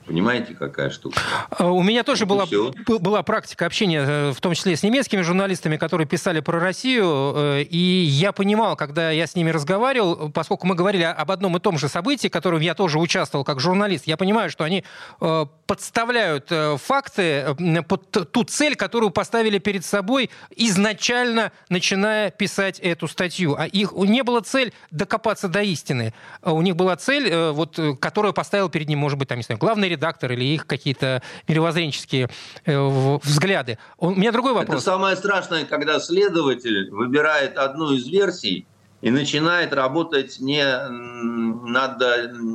Понимаете, 0.06 0.54
какая 0.54 0.90
штука? 0.90 1.18
А, 1.50 1.68
у 1.68 1.82
меня 1.82 2.04
тоже 2.04 2.26
была, 2.26 2.46
была 2.86 3.22
практика 3.24 3.66
общения, 3.66 4.04
э, 4.06 4.30
в 4.30 4.40
том 4.40 4.54
числе 4.54 4.76
с 4.76 4.84
немецкими 4.84 5.20
журналистами, 5.22 5.76
которые 5.76 6.06
писали 6.06 6.38
про 6.38 6.60
Россию, 6.60 7.32
э, 7.34 7.62
и 7.62 7.76
я 7.76 8.30
понимал, 8.30 8.76
когда 8.76 9.10
я 9.10 9.26
с 9.26 9.34
ними 9.34 9.50
разговаривал, 9.50 10.30
поскольку 10.30 10.68
мы 10.68 10.76
говорили 10.76 11.02
об 11.02 11.32
одном 11.32 11.56
и 11.56 11.60
том 11.60 11.76
же 11.76 11.88
событии, 11.88 12.28
в 12.28 12.30
котором 12.30 12.60
я 12.60 12.74
тоже 12.74 13.00
участвовал 13.00 13.44
как 13.44 13.58
журналист, 13.58 14.06
я 14.06 14.16
понимаю, 14.16 14.48
что 14.48 14.62
они 14.62 14.84
э, 15.20 15.46
подставляют 15.66 16.52
факты 16.80 17.56
под 17.88 18.30
ту 18.30 18.44
цель, 18.44 18.76
которую 18.76 19.10
поставили 19.10 19.58
перед 19.58 19.84
собой 19.84 20.30
изначально, 20.54 21.50
начиная 21.68 22.30
писать 22.30 22.78
эту 22.78 23.08
статью. 23.08 23.56
А 23.58 23.66
их 23.66 23.92
не 23.92 24.22
было 24.22 24.40
цель 24.40 24.72
докопаться 24.92 25.48
до 25.48 25.62
истины. 25.62 26.14
У 26.42 26.62
них 26.62 26.76
была 26.76 26.94
цель, 26.94 27.50
вот, 27.50 27.80
которую 28.00 28.32
поставил 28.32 28.68
перед 28.68 28.88
ним, 28.88 29.00
может 29.00 29.18
быть, 29.18 29.26
там, 29.26 29.38
не 29.38 29.42
знаю, 29.42 29.58
главный 29.58 29.88
редактор 29.96 30.32
или 30.32 30.44
их 30.44 30.66
какие-то 30.66 31.22
мировоззренческие 31.48 32.28
э, 32.64 33.18
взгляды. 33.22 33.78
У 33.98 34.10
меня 34.10 34.32
другой 34.32 34.52
вопрос. 34.52 34.76
Это 34.76 34.84
самое 34.84 35.16
страшное, 35.16 35.64
когда 35.64 35.98
следователь 35.98 36.90
выбирает 36.90 37.58
одну 37.58 37.92
из 37.92 38.06
версий 38.06 38.66
и 39.00 39.10
начинает 39.10 39.72
работать 39.72 40.40
не 40.40 40.64
над 40.64 42.00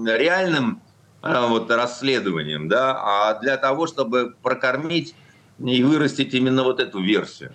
реальным 0.08 0.82
вот, 1.22 1.70
расследованием, 1.70 2.68
да, 2.68 3.00
а 3.00 3.40
для 3.40 3.58
того, 3.58 3.88
чтобы 3.88 4.36
прокормить 4.42 5.16
и 5.60 5.84
вырастить 5.84 6.34
именно 6.34 6.64
вот 6.64 6.80
эту 6.80 7.02
версию. 7.02 7.54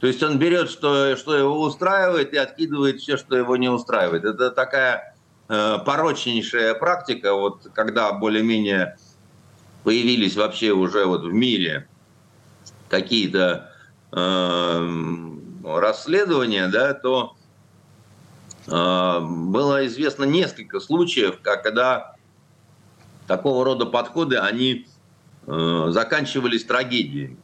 То 0.00 0.06
есть 0.06 0.22
он 0.22 0.38
берет, 0.38 0.70
что, 0.70 1.16
что 1.16 1.36
его 1.36 1.60
устраивает, 1.60 2.32
и 2.32 2.36
откидывает 2.36 3.00
все, 3.00 3.16
что 3.16 3.36
его 3.36 3.56
не 3.56 3.68
устраивает. 3.68 4.24
Это 4.24 4.50
такая 4.50 5.16
э, 5.48 5.78
порочнейшая 5.84 6.74
практика, 6.74 7.34
вот 7.34 7.68
когда 7.74 8.12
более-менее 8.12 8.96
появились 9.84 10.36
вообще 10.36 10.72
уже 10.72 11.04
вот 11.04 11.22
в 11.22 11.32
мире 11.32 11.88
какие-то 12.88 13.72
э, 14.12 15.28
расследования, 15.64 16.68
да, 16.68 16.94
то 16.94 17.36
э, 18.66 19.20
было 19.20 19.86
известно 19.86 20.24
несколько 20.24 20.80
случаев, 20.80 21.40
когда 21.42 22.14
такого 23.26 23.64
рода 23.64 23.86
подходы, 23.86 24.38
они 24.38 24.86
э, 25.46 25.86
заканчивались 25.90 26.64
трагедией. 26.64 27.36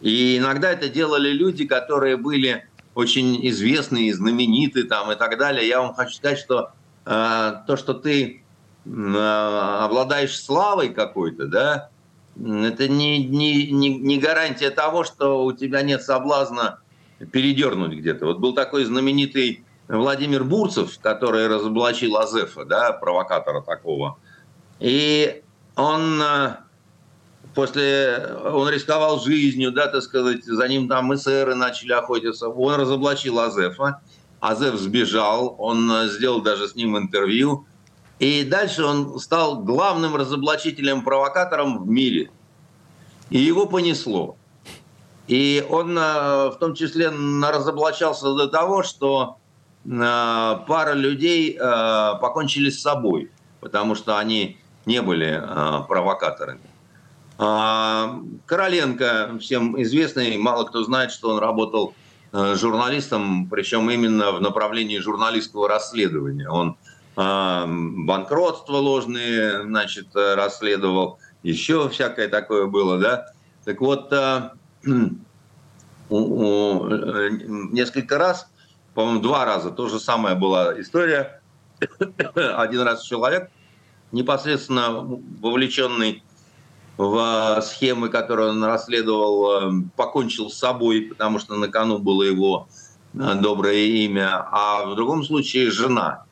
И 0.00 0.38
иногда 0.38 0.70
это 0.70 0.88
делали 0.88 1.30
люди, 1.30 1.66
которые 1.66 2.16
были 2.16 2.68
очень 2.94 3.48
известные, 3.48 4.14
знамениты 4.14 4.84
там 4.84 5.10
и 5.12 5.16
так 5.16 5.38
далее. 5.38 5.66
Я 5.66 5.80
вам 5.80 5.94
хочу 5.94 6.14
сказать, 6.14 6.38
что 6.38 6.72
э, 7.06 7.54
то, 7.66 7.76
что 7.76 7.94
ты 7.94 8.42
обладаешь 8.84 10.40
славой 10.40 10.90
какой-то, 10.90 11.46
да, 11.46 11.90
это 12.36 12.88
не, 12.88 13.24
не, 13.26 13.70
не, 13.70 13.98
не 13.98 14.18
гарантия 14.18 14.70
того, 14.70 15.04
что 15.04 15.44
у 15.44 15.52
тебя 15.52 15.82
нет 15.82 16.02
соблазна 16.02 16.80
передернуть 17.32 17.98
где-то. 17.98 18.26
Вот 18.26 18.38
был 18.38 18.54
такой 18.54 18.84
знаменитый 18.84 19.64
Владимир 19.88 20.44
Бурцев, 20.44 20.98
который 21.00 21.48
разоблачил 21.48 22.16
Азефа, 22.16 22.64
да, 22.64 22.92
провокатора 22.92 23.62
такого. 23.62 24.18
И 24.78 25.42
он 25.74 26.22
э, 26.22 26.56
после 27.54 28.36
он 28.44 28.68
рисковал 28.68 29.18
жизнью, 29.20 29.72
да, 29.72 29.88
так 29.88 30.02
сказать, 30.02 30.44
за 30.44 30.68
ним 30.68 30.88
там 30.88 31.12
эсеры 31.14 31.54
начали 31.54 31.92
охотиться. 31.92 32.48
Он 32.48 32.74
разоблачил 32.74 33.40
Азефа. 33.40 34.00
Азеф 34.40 34.76
сбежал, 34.76 35.56
он 35.58 35.90
э, 35.90 36.08
сделал 36.08 36.42
даже 36.42 36.68
с 36.68 36.74
ним 36.74 36.96
интервью. 36.96 37.66
И 38.18 38.44
дальше 38.44 38.84
он 38.84 39.18
стал 39.20 39.60
главным 39.62 40.16
разоблачителем-провокатором 40.16 41.84
в 41.84 41.88
мире. 41.88 42.30
И 43.30 43.38
его 43.38 43.66
понесло. 43.66 44.36
И 45.26 45.64
он 45.68 45.96
э, 45.96 46.50
в 46.50 46.56
том 46.58 46.74
числе 46.74 47.10
разоблачался 47.10 48.34
до 48.34 48.48
того, 48.48 48.82
что 48.82 49.36
э, 49.84 49.88
пара 49.90 50.94
людей 50.94 51.56
покончили 51.58 52.70
с 52.70 52.80
собой, 52.80 53.30
потому 53.60 53.94
что 53.94 54.18
они 54.18 54.58
не 54.86 55.02
были 55.02 55.42
провокаторами. 55.86 56.68
А, 57.40 58.20
Короленко, 58.46 59.38
всем 59.40 59.80
известный, 59.80 60.36
мало 60.36 60.64
кто 60.64 60.82
знает, 60.82 61.12
что 61.12 61.30
он 61.30 61.38
работал 61.38 61.94
э, 62.32 62.56
журналистом, 62.56 63.48
причем 63.48 63.88
именно 63.88 64.32
в 64.32 64.40
направлении 64.40 64.98
журналистского 64.98 65.68
расследования. 65.68 66.48
Он 66.50 66.76
а, 67.20 67.66
банкротство 67.66 68.76
ложные, 68.76 69.64
значит, 69.64 70.14
расследовал, 70.14 71.18
еще 71.42 71.88
всякое 71.88 72.28
такое 72.28 72.66
было, 72.66 72.96
да. 72.98 73.26
Так 73.64 73.80
вот, 73.80 74.12
э, 74.12 74.40
несколько 76.10 78.18
раз, 78.18 78.48
по-моему, 78.94 79.20
два 79.20 79.44
раза, 79.44 79.72
то 79.72 79.88
же 79.88 79.98
самое 79.98 80.36
была 80.36 80.80
история. 80.80 81.42
Один 82.34 82.82
раз 82.82 83.02
человек, 83.02 83.50
непосредственно 84.12 84.90
вовлеченный 84.90 86.22
в 86.96 87.60
схемы, 87.62 88.10
которые 88.10 88.50
он 88.50 88.62
расследовал, 88.64 89.70
э, 89.70 89.72
покончил 89.96 90.50
с 90.50 90.58
собой, 90.58 91.02
потому 91.02 91.38
что 91.38 91.56
на 91.56 91.68
кону 91.68 91.98
было 91.98 92.22
его 92.22 92.68
э, 93.14 93.34
доброе 93.40 93.86
имя, 93.86 94.46
а 94.50 94.84
в 94.84 94.96
другом 94.96 95.24
случае 95.24 95.70
жена, 95.70 96.24
э, 96.24 96.27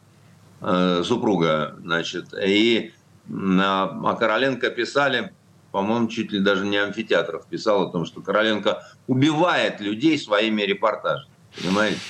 супруга, 0.61 1.77
значит. 1.83 2.33
И 2.43 2.93
о 3.29 4.17
Короленко 4.19 4.71
писали, 4.71 5.33
по-моему, 5.73 6.09
чуть 6.09 6.33
ли 6.33 6.41
даже 6.41 6.65
не 6.65 6.77
амфитеатров 6.77 7.47
писал 7.47 7.89
о 7.89 7.91
том, 7.91 8.07
что 8.07 8.21
Короленко 8.21 8.83
убивает 9.07 9.81
людей 9.81 10.19
своими 10.19 10.63
репортажами, 10.63 11.29
понимаете? 11.61 12.01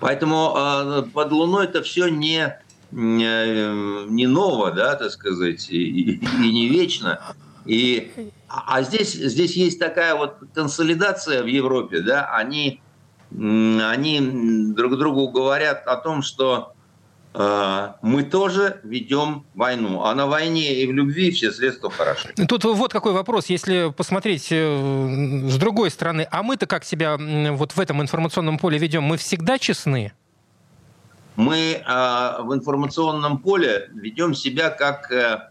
Поэтому 0.00 1.06
под 1.14 1.32
Луной 1.32 1.66
это 1.66 1.82
все 1.82 2.08
не, 2.08 2.58
не, 2.90 4.08
не 4.10 4.26
ново, 4.26 4.72
да, 4.72 4.96
так 4.96 5.12
сказать, 5.12 5.70
и, 5.70 6.14
и 6.14 6.52
не 6.52 6.68
вечно. 6.68 7.20
И, 7.64 8.10
а 8.48 8.82
здесь, 8.82 9.12
здесь 9.12 9.56
есть 9.56 9.78
такая 9.78 10.16
вот 10.16 10.38
консолидация 10.54 11.42
в 11.42 11.46
Европе, 11.46 12.00
да, 12.00 12.34
они, 12.34 12.82
они 13.30 14.72
друг 14.74 14.98
другу 14.98 15.28
говорят 15.28 15.86
о 15.86 15.96
том, 15.96 16.22
что 16.22 16.72
э, 16.74 16.81
мы 17.34 18.24
тоже 18.24 18.80
ведем 18.82 19.46
войну. 19.54 20.02
А 20.04 20.14
на 20.14 20.26
войне 20.26 20.74
и 20.74 20.86
в 20.86 20.92
любви 20.92 21.30
все 21.30 21.50
средства 21.50 21.90
хороши. 21.90 22.28
Тут 22.48 22.64
вот 22.64 22.92
какой 22.92 23.12
вопрос, 23.12 23.46
если 23.46 23.90
посмотреть 23.90 24.48
э, 24.50 25.46
с 25.48 25.56
другой 25.56 25.90
стороны, 25.90 26.26
а 26.30 26.42
мы-то 26.42 26.66
как 26.66 26.84
себя 26.84 27.16
вот 27.52 27.72
в 27.72 27.80
этом 27.80 28.02
информационном 28.02 28.58
поле 28.58 28.76
ведем? 28.78 29.04
Мы 29.04 29.16
всегда 29.16 29.58
честны? 29.58 30.12
Мы 31.36 31.82
э, 31.86 32.42
в 32.42 32.52
информационном 32.52 33.38
поле 33.38 33.88
ведем 33.94 34.34
себя 34.34 34.68
как 34.68 35.10
э, 35.10 35.48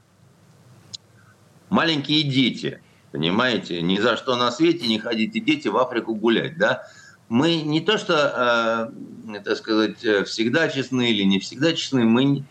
маленькие 1.70 2.22
дети, 2.24 2.82
понимаете, 3.12 3.82
ни 3.82 3.98
за 3.98 4.18
что 4.18 4.36
на 4.36 4.52
свете 4.52 4.88
не 4.88 5.00
ходите 5.00 5.40
дети 5.40 5.68
в 5.68 5.78
Африку 5.78 6.14
гулять, 6.14 6.58
да. 6.58 6.84
Мы 7.32 7.62
не 7.62 7.80
то 7.80 7.98
что, 7.98 8.92
э, 9.34 9.40
так 9.40 9.56
сказать, 9.56 10.00
всегда 10.28 10.68
честны 10.68 11.12
или 11.12 11.24
не 11.24 11.40
всегда 11.40 11.72
честны, 11.72 12.04
мы, 12.04 12.44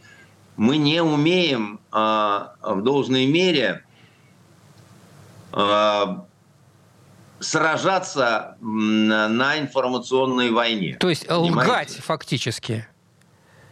мы 0.56 0.78
не 0.78 1.02
умеем 1.02 1.80
э, 1.92 1.96
в 1.98 2.82
должной 2.82 3.26
мере 3.26 3.84
э, 5.52 6.04
сражаться 7.40 8.56
на 8.62 9.58
информационной 9.58 10.50
войне. 10.50 10.96
То 10.98 11.10
есть 11.10 11.26
понимаете? 11.26 11.70
лгать 11.70 11.96
фактически. 11.96 12.88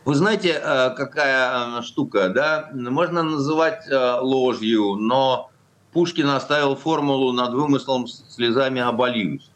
Вы 0.04 0.14
знаете, 0.14 0.60
э, 0.62 0.90
какая 0.90 1.78
э, 1.78 1.82
штука, 1.84 2.28
да? 2.28 2.68
Можно 2.74 3.22
называть 3.22 3.88
э, 3.88 4.18
ложью, 4.20 4.96
но 4.96 5.50
Пушкин 5.94 6.28
оставил 6.28 6.76
формулу 6.76 7.32
над 7.32 7.54
вымыслом 7.54 8.06
слезами 8.06 8.82
обольюсь. 8.82 9.50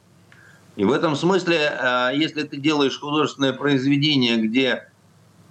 И 0.76 0.85
в 0.85 0.92
этом 0.92 1.16
смысле, 1.16 1.70
если 2.14 2.44
ты 2.44 2.56
делаешь 2.56 2.98
художественное 2.98 3.52
произведение, 3.52 4.38
где 4.38 4.88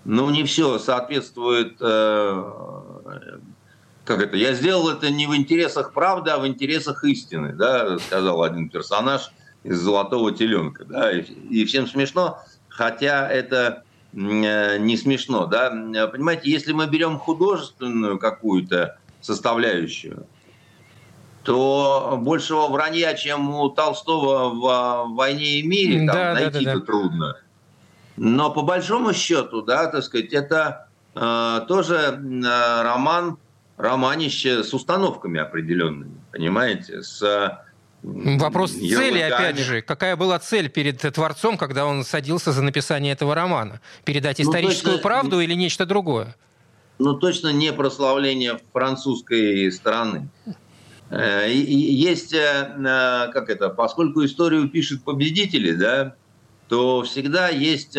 ну, 0.04 0.30
не 0.32 0.44
все 0.44 0.80
соответствует, 0.80 1.78
как 1.78 2.50
это, 4.08 4.36
я 4.36 4.54
сделал 4.54 4.90
это 4.90 5.12
не 5.12 5.28
в 5.28 5.36
интересах 5.36 5.94
правды, 5.94 6.32
а 6.32 6.40
в 6.40 6.48
интересах 6.48 7.04
истины, 7.04 7.54
да, 7.54 8.00
сказал 8.00 8.42
один 8.42 8.68
персонаж 8.70 9.32
из 9.64 9.78
«Золотого 9.78 10.32
теленка», 10.32 10.86
да, 10.86 11.12
и, 11.12 11.22
и 11.22 11.66
всем 11.66 11.86
смешно, 11.86 12.40
хотя 12.68 13.30
это 13.30 13.84
Э, 14.14 14.78
не 14.78 14.98
смешно, 14.98 15.46
да? 15.46 15.70
Понимаете, 16.12 16.52
если 16.52 16.74
мы 16.74 16.88
берем 16.88 17.18
художественную 17.18 18.20
какую-то 18.20 18.98
составляющую, 19.22 20.26
то 21.44 22.20
большего 22.22 22.68
вранья, 22.68 23.14
чем 23.14 23.50
у 23.56 23.70
Толстого 23.70 24.50
в 24.50 25.16
«Войне 25.16 25.60
и 25.60 25.68
мире», 25.68 25.98
там 26.06 26.16
да, 26.16 26.34
найти 26.34 26.66
да, 26.66 26.74
да, 26.74 26.80
да. 26.80 26.86
трудно. 26.86 27.38
Но 28.18 28.52
по 28.52 28.62
большому 28.62 29.14
счету, 29.14 29.62
да, 29.62 29.88
так 29.88 30.04
сказать, 30.04 30.34
это 30.34 30.88
э, 31.16 31.62
тоже 31.68 31.96
э, 31.96 32.82
роман, 32.84 33.38
романище 33.78 34.64
с 34.64 34.74
установками 34.74 35.40
определенными, 35.40 36.22
понимаете, 36.32 37.02
с 37.02 37.24
Вопрос 38.04 38.72
цели, 38.72 39.20
опять 39.20 39.60
же. 39.60 39.82
Какая 39.82 40.16
была 40.16 40.40
цель 40.40 40.70
перед 40.70 41.00
творцом, 41.14 41.58
когда 41.58 41.86
он 41.86 42.04
садился 42.04 42.52
за 42.52 42.64
написание 42.64 43.14
этого 43.14 43.36
романа? 43.36 43.80
Передать 44.06 44.40
ну, 44.40 44.46
историческую 44.46 44.96
точно, 44.96 45.08
правду 45.08 45.40
или 45.40 45.54
нечто 45.54 45.86
другое? 45.86 46.36
Ну, 46.98 47.14
точно 47.14 47.50
не 47.50 47.72
прославление 47.72 48.60
французской 48.74 49.72
страны. 49.72 50.30
Э, 51.12 51.52
есть, 51.52 52.34
э, 52.34 52.38
э, 52.38 53.32
как 53.34 53.50
это, 53.50 53.70
поскольку 53.70 54.24
историю 54.24 54.70
пишут 54.70 55.04
победители, 55.04 55.74
да, 55.74 56.16
то 56.70 57.04
всегда 57.04 57.50
есть 57.50 57.98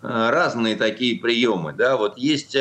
разные 0.00 0.76
такие 0.76 1.18
приемы. 1.20 1.72
Да? 1.72 1.96
Вот 1.96 2.16
есть 2.16 2.56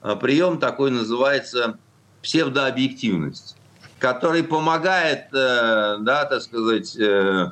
прием 0.00 0.58
такой, 0.58 0.90
называется 0.90 1.78
псевдообъективность 2.22 3.56
который 3.98 4.44
помогает, 4.44 5.24
э, 5.32 5.96
да, 6.02 6.24
так 6.26 6.40
сказать, 6.40 6.96
э, 6.96 7.50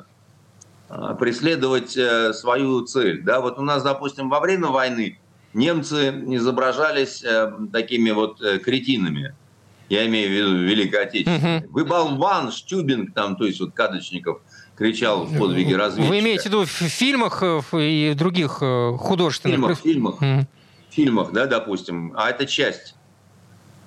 преследовать 1.19 1.91
свою 2.33 2.85
цель. 2.85 3.21
Да, 3.21 3.41
вот 3.41 3.59
у 3.59 3.61
нас, 3.63 3.83
допустим, 3.83 4.29
во 4.29 4.39
время 4.39 4.67
войны 4.67 5.19
немцы 5.53 6.23
изображались 6.27 7.21
такими 7.73 8.11
вот 8.11 8.39
кретинами. 8.63 9.35
Я 9.89 10.05
имею 10.07 10.29
в 10.29 10.31
виду 10.33 10.63
Великой 10.63 11.03
Отечественной. 11.03 11.59
Угу. 11.59 11.67
Вы 11.71 11.85
болван, 11.85 12.51
Штюбинг 12.51 13.13
там, 13.13 13.35
то 13.35 13.45
есть 13.45 13.59
вот 13.59 13.73
Кадочников 13.73 14.41
кричал 14.75 15.23
в 15.23 15.37
подвиге 15.37 15.77
разведчика. 15.77 16.09
Вы 16.09 16.19
имеете 16.19 16.43
в 16.43 16.45
виду 16.45 16.65
в 16.65 16.69
фильмах 16.69 17.43
и 17.73 18.11
в 18.13 18.15
других 18.15 18.51
художественных... 18.51 19.79
В 19.79 19.81
фильмах, 19.81 20.19
фильмах, 20.19 20.39
угу. 20.39 20.47
фильмах, 20.89 21.31
да, 21.31 21.45
допустим. 21.45 22.13
А 22.15 22.29
это 22.29 22.45
часть 22.45 22.95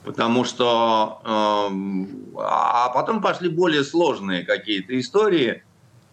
потому 0.04 0.44
что... 0.44 1.20
Э, 1.24 2.40
а 2.42 2.88
потом 2.90 3.20
пошли 3.20 3.48
более 3.48 3.84
сложные 3.84 4.44
какие-то 4.44 4.98
истории, 4.98 5.62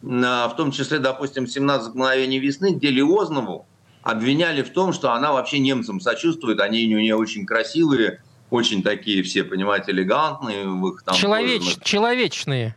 э, 0.02 0.06
в 0.06 0.54
том 0.58 0.71
числе, 0.71 1.00
допустим, 1.00 1.45
«17 1.45 1.89
мгновений 1.89 2.39
весны», 2.39 2.73
где 2.73 2.89
Лиознову 2.89 3.65
обвиняли 4.04 4.62
в 4.62 4.71
том, 4.71 4.93
что 4.93 5.13
она 5.13 5.34
вообще 5.34 5.60
немцам 5.60 6.00
сочувствует, 6.00 6.60
они 6.60 6.86
у 6.95 7.00
нее 7.00 7.15
очень 7.15 7.45
красивые, 7.45 8.21
очень 8.49 8.83
такие 8.83 9.23
все, 9.23 9.43
понимаете, 9.43 9.91
элегантные. 9.91 10.67
В 10.67 10.88
их, 10.88 11.03
там, 11.03 11.15
Человеч... 11.15 11.63
кожаных... 11.63 11.83
Человечные. 11.83 12.75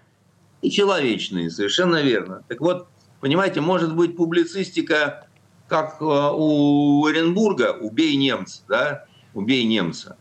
И 0.62 0.70
человечные, 0.70 1.50
совершенно 1.50 2.02
верно. 2.02 2.42
Так 2.48 2.60
вот, 2.60 2.88
понимаете, 3.20 3.60
может 3.60 3.94
быть 3.94 4.16
публицистика, 4.16 5.26
как 5.68 6.00
э, 6.00 6.04
у 6.04 7.06
Оренбурга 7.06 7.76
«Убей 7.80 8.16
немца», 8.16 8.62
да, 8.68 9.04
«Убей 9.32 9.64
немца». 9.64 10.16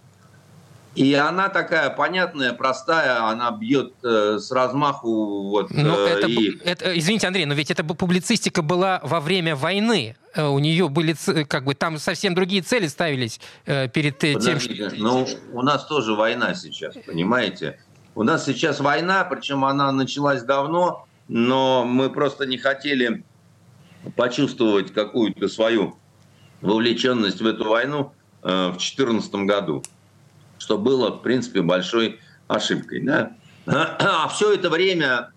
И 0.95 1.13
она 1.13 1.49
такая 1.49 1.89
понятная, 1.91 2.53
простая, 2.53 3.23
она 3.23 3.51
бьет 3.51 3.93
э, 4.03 4.37
с 4.39 4.51
размаху. 4.51 5.49
Вот, 5.49 5.69
но 5.71 5.95
э, 5.95 6.07
это, 6.07 6.27
и... 6.27 6.57
это, 6.63 6.97
извините, 6.97 7.27
Андрей, 7.27 7.45
но 7.45 7.53
ведь 7.53 7.69
эта 7.69 7.83
публицистика 7.83 8.61
была 8.61 8.99
во 9.03 9.19
время 9.19 9.55
войны. 9.55 10.15
Э, 10.33 10.47
у 10.47 10.57
нее 10.57 10.89
были, 10.89 11.15
как 11.45 11.65
бы, 11.65 11.75
там 11.75 11.99
совсем 11.99 12.33
другие 12.33 12.63
цели 12.63 12.87
ставились 12.87 13.39
э, 13.65 13.87
перед 13.87 14.23
э, 14.23 14.35
тем, 14.35 14.59
что... 14.59 14.73
Ну, 14.97 15.27
у 15.53 15.61
нас 15.61 15.85
тоже 15.85 16.15
война 16.15 16.55
сейчас, 16.55 16.95
понимаете? 17.05 17.79
У 18.15 18.23
нас 18.23 18.45
сейчас 18.45 18.79
война, 18.79 19.23
причем 19.25 19.65
она 19.65 19.91
началась 19.91 20.41
давно, 20.41 21.05
но 21.27 21.85
мы 21.85 22.09
просто 22.09 22.47
не 22.47 22.57
хотели 22.57 23.23
почувствовать 24.15 24.91
какую-то 24.91 25.47
свою 25.49 25.97
вовлеченность 26.61 27.41
в 27.41 27.45
эту 27.45 27.69
войну 27.69 28.11
э, 28.41 28.67
в 28.69 28.77
2014 28.77 29.35
году 29.35 29.83
что 30.59 30.77
было, 30.77 31.09
в 31.09 31.21
принципе, 31.23 31.61
большой 31.61 32.19
ошибкой. 32.47 33.01
Да? 33.01 33.31
А 33.65 34.27
все 34.27 34.53
это 34.53 34.69
время 34.69 35.31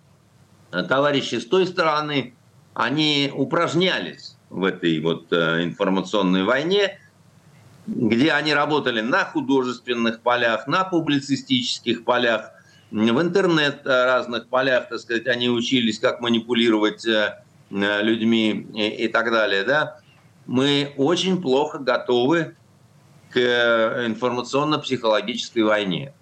товарищи 0.89 1.37
с 1.37 1.47
той 1.47 1.67
стороны, 1.67 2.35
они 2.75 3.31
упражнялись 3.35 4.37
в 4.51 4.65
этой 4.65 4.99
вот 5.01 5.33
э, 5.33 5.65
информационной 5.65 6.45
войне, 6.45 6.99
где 7.87 8.33
они 8.33 8.55
работали 8.55 9.01
на 9.01 9.25
художественных 9.25 10.21
полях, 10.21 10.67
на 10.67 10.85
публицистических 10.85 12.05
полях, 12.05 12.53
в 12.91 13.21
интернет 13.21 13.87
э, 13.87 14.05
разных 14.05 14.49
полях, 14.49 14.89
так 14.89 15.01
сказать, 15.01 15.27
они 15.27 15.49
учились, 15.49 15.99
как 15.99 16.21
манипулировать 16.21 17.07
э, 17.07 17.43
людьми 17.71 18.67
и, 18.75 19.05
и 19.05 19.09
так 19.09 19.31
далее, 19.31 19.65
да. 19.65 19.99
Мы 20.47 20.93
очень 20.97 21.41
плохо 21.41 21.79
готовы 21.79 22.57
к 23.33 23.37
э, 23.37 24.07
информационно-психологической 24.07 25.63
войне. 25.63 26.13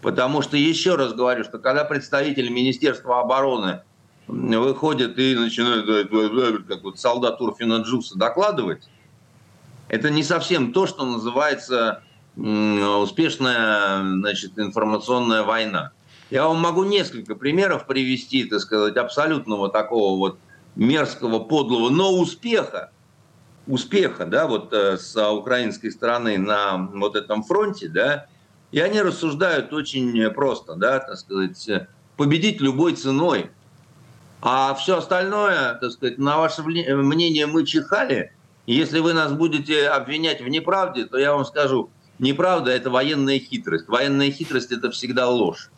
Потому 0.00 0.42
что, 0.42 0.56
еще 0.56 0.94
раз 0.94 1.12
говорю, 1.12 1.44
что 1.44 1.58
когда 1.58 1.84
представители 1.84 2.48
Министерства 2.48 3.20
обороны 3.20 3.82
выходят 4.26 5.18
и 5.18 5.34
начинают, 5.34 6.66
как 6.68 6.82
вот 6.82 6.98
солдат 7.00 7.40
Урфина 7.40 7.82
Джуса, 7.82 8.16
докладывать, 8.16 8.88
это 9.88 10.10
не 10.10 10.22
совсем 10.22 10.72
то, 10.72 10.86
что 10.86 11.04
называется 11.04 12.02
успешная 12.36 14.00
значит, 14.00 14.58
информационная 14.58 15.42
война. 15.42 15.90
Я 16.30 16.46
вам 16.46 16.58
могу 16.58 16.84
несколько 16.84 17.34
примеров 17.34 17.86
привести, 17.86 18.44
так 18.44 18.60
сказать, 18.60 18.96
абсолютного 18.96 19.70
такого 19.70 20.16
вот 20.16 20.38
мерзкого, 20.76 21.40
подлого, 21.40 21.90
но 21.90 22.12
успеха, 22.12 22.92
успеха, 23.68 24.24
да, 24.26 24.46
вот 24.46 24.72
э, 24.72 24.96
с 24.96 25.30
украинской 25.30 25.90
стороны 25.90 26.38
на 26.38 26.88
вот 26.94 27.14
этом 27.14 27.44
фронте, 27.44 27.88
да, 27.88 28.26
и 28.72 28.80
они 28.80 29.00
рассуждают 29.00 29.72
очень 29.72 30.30
просто, 30.30 30.74
да, 30.74 30.98
так 30.98 31.16
сказать, 31.18 31.88
победить 32.16 32.60
любой 32.60 32.94
ценой. 32.94 33.50
А 34.40 34.74
все 34.74 34.98
остальное, 34.98 35.74
так 35.74 35.92
сказать, 35.92 36.18
на 36.18 36.38
ваше 36.38 36.62
мнение 36.62 37.46
мы 37.46 37.64
чихали. 37.66 38.32
Если 38.66 39.00
вы 39.00 39.12
нас 39.12 39.32
будете 39.32 39.88
обвинять 39.88 40.40
в 40.40 40.48
неправде, 40.48 41.06
то 41.06 41.18
я 41.18 41.34
вам 41.34 41.44
скажу, 41.44 41.90
неправда– 42.18 42.70
это 42.72 42.90
военная 42.90 43.38
хитрость. 43.38 43.88
Военная 43.88 44.30
хитрость– 44.30 44.70
это 44.72 44.90
всегда 44.90 45.28
ложь. 45.28 45.70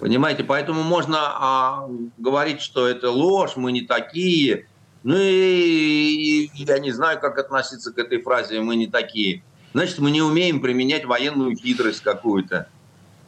Понимаете, 0.00 0.42
поэтому 0.42 0.82
можно 0.82 1.18
а, 1.20 1.88
говорить, 2.18 2.60
что 2.60 2.88
это 2.88 3.10
ложь, 3.10 3.56
мы 3.56 3.72
не 3.72 3.82
такие– 3.82 4.66
ну 5.02 5.16
и, 5.18 6.48
и 6.54 6.64
я 6.64 6.78
не 6.78 6.92
знаю, 6.92 7.20
как 7.20 7.38
относиться 7.38 7.92
к 7.92 7.98
этой 7.98 8.22
фразе 8.22 8.60
«мы 8.60 8.76
не 8.76 8.86
такие». 8.86 9.42
Значит, 9.74 9.98
мы 9.98 10.10
не 10.10 10.20
умеем 10.20 10.60
применять 10.60 11.04
военную 11.04 11.56
хитрость 11.56 12.02
какую-то. 12.02 12.68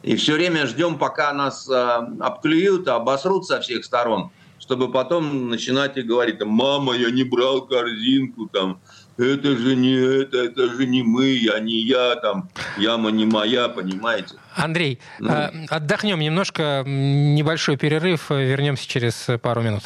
И 0.03 0.15
все 0.15 0.33
время 0.33 0.67
ждем, 0.67 0.99
пока 0.99 1.33
нас 1.33 1.67
э, 1.67 1.73
обклюют, 2.19 2.87
обосрут 2.87 3.47
со 3.47 3.59
всех 3.59 3.83
сторон, 3.83 4.29
чтобы 4.59 4.91
потом 4.91 5.49
начинать 5.49 5.97
и 5.97 6.03
говорить, 6.03 6.39
мама, 6.45 6.93
я 6.93 7.09
не 7.09 7.23
брал 7.23 7.65
корзинку, 7.65 8.45
там, 8.45 8.79
это 9.17 9.57
же 9.57 9.75
не 9.75 9.95
это, 9.95 10.37
это 10.37 10.71
же 10.71 10.85
не 10.85 11.01
мы, 11.01 11.29
я 11.29 11.59
не 11.59 11.83
я, 11.83 12.15
там, 12.17 12.49
яма 12.77 13.09
не 13.09 13.25
моя, 13.25 13.67
понимаете? 13.67 14.35
Андрей, 14.55 14.99
ну. 15.19 15.31
э, 15.31 15.65
отдохнем 15.69 16.19
немножко, 16.19 16.83
небольшой 16.85 17.75
перерыв, 17.75 18.29
вернемся 18.29 18.87
через 18.87 19.27
пару 19.41 19.63
минут. 19.63 19.85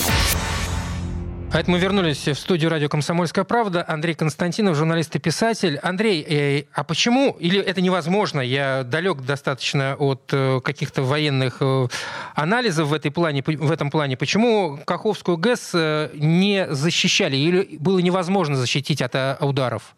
А 1.53 1.59
это 1.59 1.69
мы 1.69 1.79
вернулись 1.79 2.29
в 2.29 2.35
студию 2.35 2.71
радио 2.71 2.87
«Комсомольская 2.87 3.43
правда». 3.43 3.83
Андрей 3.85 4.13
Константинов, 4.13 4.77
журналист 4.77 5.13
и 5.17 5.19
писатель. 5.19 5.77
Андрей, 5.79 6.21
э, 6.21 6.63
а 6.71 6.85
почему, 6.85 7.35
или 7.41 7.59
это 7.59 7.81
невозможно, 7.81 8.39
я 8.39 8.85
далек 8.85 9.23
достаточно 9.23 9.97
от 9.99 10.29
э, 10.31 10.61
каких-то 10.63 11.03
военных 11.03 11.57
э, 11.59 11.87
анализов 12.35 12.87
в, 12.87 12.93
этой 12.93 13.11
плане, 13.11 13.43
в 13.45 13.69
этом 13.69 13.91
плане, 13.91 14.15
почему 14.15 14.79
Каховскую 14.85 15.35
ГЭС 15.35 15.73
не 16.13 16.67
защищали, 16.69 17.35
или 17.35 17.75
было 17.79 17.99
невозможно 17.99 18.55
защитить 18.55 19.01
от 19.01 19.41
ударов, 19.41 19.97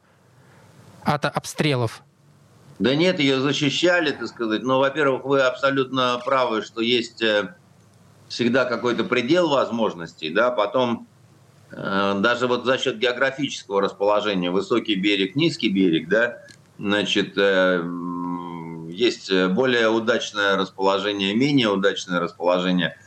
от 1.03 1.25
обстрелов? 1.25 2.01
Да 2.79 2.95
нет, 2.95 3.19
ее 3.19 3.39
защищали, 3.39 4.09
так 4.09 4.27
сказать. 4.27 4.63
Но, 4.63 4.79
во-первых, 4.79 5.23
вы 5.23 5.41
абсолютно 5.41 6.19
правы, 6.25 6.63
что 6.63 6.81
есть 6.81 7.23
всегда 8.27 8.65
какой-то 8.65 9.03
предел 9.03 9.49
возможностей, 9.49 10.31
да, 10.31 10.49
потом 10.49 11.05
Э, 11.05 11.12
даже 11.75 12.47
вот 12.47 12.65
за 12.65 12.77
счет 12.77 12.99
географического 12.99 13.81
расположения, 13.81 14.51
высокий 14.51 14.95
берег, 14.95 15.35
низкий 15.35 15.69
берег, 15.69 16.07
да, 16.07 16.39
значит, 16.77 17.33
э, 17.37 17.83
есть 18.89 19.31
более 19.49 19.89
удачное 19.89 20.55
расположение, 20.55 21.35
менее 21.35 21.69
удачное 21.69 22.19
расположение. 22.19 22.97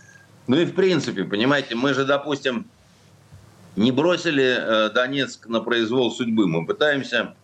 Ну 0.47 0.57
и 0.57 0.65
в 0.65 0.75
принципе, 0.75 1.25
понимаете, 1.25 1.75
мы 1.75 1.95
же, 1.95 2.05
допустим, 2.05 2.67
не 3.77 3.93
бросили 3.93 4.57
э, 4.59 4.91
Донецк 4.91 5.47
на 5.47 5.61
произвол 5.61 6.11
судьбы, 6.11 6.49
мы 6.49 6.67
пытаемся 6.67 7.35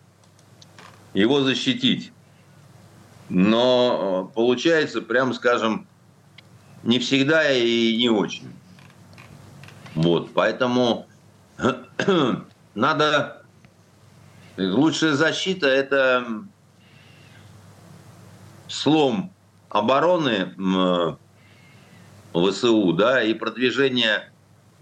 его 1.13 1.41
защитить. 1.41 2.11
Но 3.29 4.31
получается, 4.35 5.01
прям 5.01 5.33
скажем, 5.33 5.87
не 6.83 6.99
всегда 6.99 7.49
и 7.51 7.95
не 7.97 8.09
очень. 8.09 8.51
Вот, 9.95 10.33
поэтому 10.33 11.07
надо... 12.75 13.39
Лучшая 14.55 15.13
защита– 15.13 15.67
это 15.67 16.27
слом 18.67 19.33
обороны 19.69 21.17
ВСУ, 22.33 22.93
да, 22.93 23.23
и 23.23 23.33
продвижение 23.33 24.31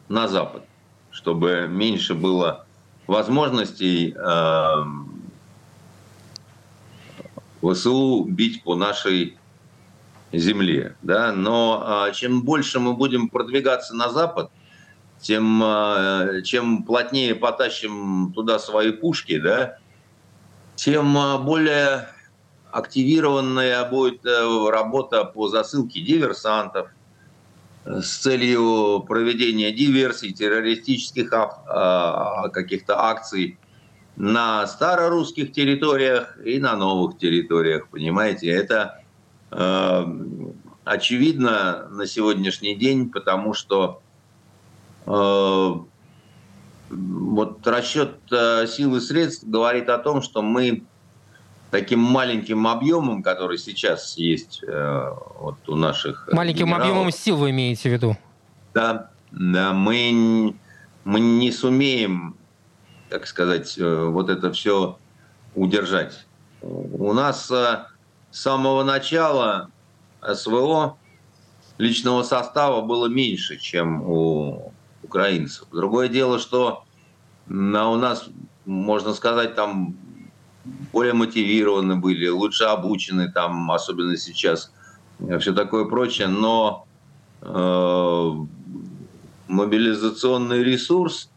на 0.10 0.27
Запад, 0.27 0.65
чтобы 1.10 1.67
меньше 1.69 2.15
было 2.15 2.65
возможностей 3.07 4.13
э, 4.13 4.86
ВСУ 7.62 8.25
бить 8.25 8.63
по 8.63 8.75
нашей 8.75 9.38
земле. 10.31 10.95
Да? 11.01 11.31
Но 11.31 12.07
э, 12.07 12.13
чем 12.13 12.43
больше 12.43 12.79
мы 12.79 12.93
будем 12.93 13.29
продвигаться 13.29 13.95
на 13.95 14.10
запад, 14.10 14.51
тем 15.21 15.62
э, 15.63 16.41
чем 16.43 16.84
плотнее 16.84 17.36
потащим 17.36 18.34
туда 18.34 18.60
свои 18.60 18.91
пушки, 18.91 19.39
да, 19.39 19.77
тем 20.75 21.17
э, 21.17 21.38
более 21.39 22.07
активированная 22.71 23.88
будет 23.89 24.25
э, 24.25 24.69
работа 24.69 25.23
по 25.25 25.47
засылке 25.47 26.01
диверсантов 26.01 26.89
с 27.86 28.17
целью 28.17 29.03
проведения 29.07 29.71
диверсий, 29.71 30.34
террористических 30.34 31.34
а, 31.34 32.49
каких-то 32.49 32.99
акций 32.99 33.57
на 34.15 34.67
старорусских 34.67 35.51
территориях 35.51 36.38
и 36.45 36.60
на 36.60 36.75
новых 36.75 37.17
территориях, 37.17 37.88
понимаете? 37.88 38.49
Это 38.49 39.01
э, 39.49 40.03
очевидно 40.84 41.88
на 41.89 42.05
сегодняшний 42.05 42.75
день, 42.75 43.10
потому 43.10 43.53
что 43.53 44.01
э, 44.03 44.11
вот 45.06 45.88
расчет 47.66 48.18
э, 48.32 48.68
сил 48.68 48.96
и 48.96 49.00
средств 49.00 49.46
говорит 49.46 49.90
о 49.90 49.98
том, 49.98 50.22
что 50.22 50.42
мы 50.42 50.84
таким 51.72 52.00
маленьким 52.00 52.68
объемом, 52.68 53.24
который 53.24 53.58
сейчас 53.58 54.18
есть 54.18 54.64
э, 54.68 55.10
вот 55.40 55.58
у 55.68 55.76
наших 55.76 56.30
маленьким 56.32 56.66
генералов, 56.66 56.88
объемом 56.88 57.12
сил 57.12 57.38
вы 57.38 57.52
имеете 57.52 57.90
в 57.90 57.94
виду? 57.94 58.18
Да, 58.74 59.10
да, 59.32 59.74
мы 59.74 60.56
мы 61.04 61.20
не 61.20 61.52
сумеем, 61.52 62.36
так 63.10 63.26
сказать, 63.26 63.78
э, 63.78 64.06
вот 64.06 64.30
это 64.30 64.52
все 64.52 64.98
удержать. 65.56 66.26
У 66.62 67.12
нас 67.14 67.50
э, 67.50 67.86
с 68.30 68.42
самого 68.42 68.84
начала 68.84 69.70
СВО 70.22 70.98
личного 71.78 72.24
состава 72.24 72.82
было 72.82 73.08
меньше, 73.08 73.58
чем 73.58 74.04
у 74.04 74.70
украинцев. 75.12 75.67
Другое 75.71 76.08
дело, 76.08 76.39
что 76.39 76.86
у 77.47 77.54
нас, 77.54 78.30
можно 78.65 79.13
сказать, 79.13 79.56
там 79.56 79.97
более 80.93 81.13
мотивированы 81.13 81.97
были, 81.97 82.30
лучше 82.30 82.63
обучены, 82.63 83.30
там, 83.32 83.71
особенно 83.71 84.15
сейчас, 84.15 84.71
э, 85.19 85.38
все 85.39 85.54
такое 85.54 85.86
прочее, 85.86 86.28
но 86.28 86.86
э, 87.41 88.32
мобилизационный 89.47 90.63
ресурс 90.63 91.30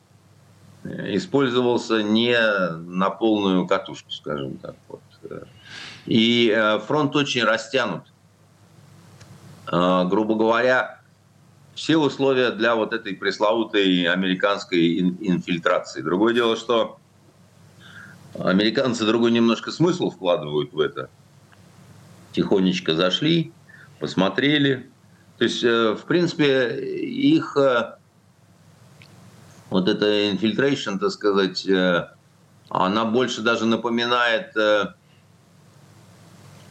использовался 0.84 2.02
не 2.02 2.38
на 2.86 3.10
полную 3.10 3.66
катушку, 3.66 4.10
скажем 4.10 4.58
так. 4.58 4.76
Вот. 4.88 5.00
И 6.04 6.52
э, 6.54 6.78
фронт 6.80 7.16
очень 7.16 7.42
растянут. 7.44 8.02
Э, 9.72 10.04
грубо 10.04 10.34
говоря, 10.34 11.00
все 11.74 11.96
условия 11.96 12.50
для 12.50 12.74
вот 12.74 12.92
этой 12.92 13.14
пресловутой 13.14 14.04
американской 14.04 14.98
инфильтрации. 15.00 16.02
Другое 16.02 16.34
дело, 16.34 16.56
что 16.56 16.98
Американцы 18.38 19.06
другой 19.06 19.30
немножко 19.30 19.70
смысл 19.70 20.10
вкладывают 20.10 20.72
в 20.72 20.80
это. 20.80 21.08
Тихонечко 22.32 22.96
зашли, 22.96 23.52
посмотрели. 24.00 24.90
То 25.38 25.44
есть, 25.44 25.62
э, 25.62 25.92
в 25.92 26.04
принципе, 26.04 26.80
их 27.00 27.56
э, 27.56 27.96
вот 29.70 29.88
эта 29.88 30.30
infiltration, 30.30 30.98
так 30.98 31.10
сказать, 31.10 31.64
э, 31.68 32.08
она 32.70 33.04
больше 33.04 33.40
даже 33.42 33.66
напоминает 33.66 34.52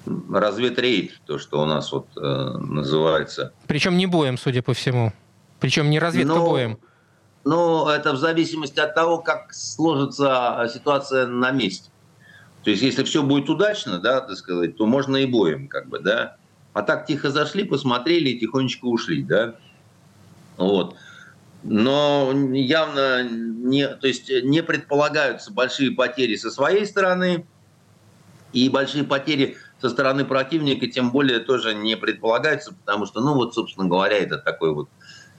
разведрейд, 0.06 1.22
то, 1.26 1.40
что 1.40 1.62
у 1.62 1.66
нас 1.66 1.92
вот 1.92 2.08
называется. 2.16 3.54
Причем 3.68 3.98
не 3.98 4.06
боем, 4.06 4.38
судя 4.38 4.62
по 4.62 4.74
всему. 4.74 5.14
Причем 5.60 5.90
не 5.90 6.00
разведка 6.00 6.36
Но... 6.36 6.46
боем. 6.46 6.80
Ну, 7.46 7.88
это 7.90 8.14
в 8.14 8.18
зависимости 8.18 8.80
от 8.80 8.96
того, 8.96 9.18
как 9.18 9.54
сложится 9.54 10.70
ситуация 10.74 11.28
на 11.28 11.52
месте. 11.52 11.90
То 12.64 12.70
есть, 12.70 12.82
если 12.82 13.04
все 13.04 13.22
будет 13.22 13.50
удачно, 13.50 14.00
да, 14.00 14.22
так 14.22 14.38
сказать, 14.38 14.78
то 14.78 14.86
можно 14.86 15.18
и 15.18 15.26
боем, 15.26 15.68
как 15.68 15.90
бы, 15.90 16.00
да. 16.00 16.38
А 16.72 16.82
так 16.82 17.06
тихо 17.06 17.30
зашли, 17.30 17.66
посмотрели 17.66 18.30
и 18.30 18.40
тихонечко 18.40 18.86
ушли, 18.86 19.24
да. 19.24 19.56
Вот. 20.56 20.96
Но 21.64 22.32
явно 22.54 23.28
не, 23.28 23.88
то 23.88 24.08
есть 24.08 24.30
не 24.30 24.64
предполагаются 24.64 25.52
большие 25.52 25.92
потери 25.92 26.36
со 26.38 26.50
своей 26.50 26.86
стороны, 26.86 27.46
и 28.54 28.70
большие 28.70 29.04
потери 29.04 29.58
со 29.84 29.90
стороны 29.90 30.24
противника 30.24 30.88
тем 30.88 31.12
более 31.12 31.40
тоже 31.40 31.76
не 31.76 31.98
предполагаются, 31.98 32.74
потому 32.74 33.06
что, 33.06 33.20
ну 33.20 33.34
вот, 33.36 33.54
собственно 33.54 33.88
говоря, 33.88 34.18
это 34.18 34.38
такой 34.38 34.74
вот 34.74 34.90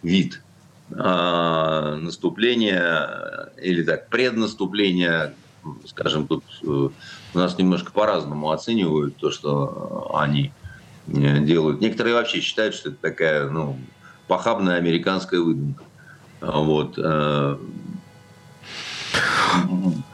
вид– 0.02 0.42
а, 0.92 1.96
наступление 1.96 3.50
или 3.60 3.82
так 3.82 4.08
преднаступление, 4.08 5.34
скажем, 5.86 6.26
тут 6.26 6.44
э, 6.62 6.66
у 6.66 6.92
нас 7.32 7.56
немножко 7.56 7.90
по-разному 7.90 8.50
оценивают 8.50 9.16
то, 9.16 9.30
что 9.30 10.14
они 10.14 10.52
э, 11.06 11.38
делают. 11.40 11.80
Некоторые 11.80 12.14
вообще 12.14 12.40
считают, 12.40 12.74
что 12.74 12.90
это 12.90 12.98
такая, 13.00 13.48
ну, 13.48 13.78
похабная 14.28 14.76
американская 14.76 15.40
выдумка. 15.40 15.82
Вот. 16.42 16.98
Э, 16.98 17.56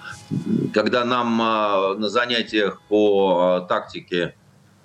когда 0.72 1.04
нам 1.04 1.40
а, 1.42 1.94
на 1.94 2.08
занятиях 2.08 2.80
по 2.88 3.66
тактике 3.68 4.34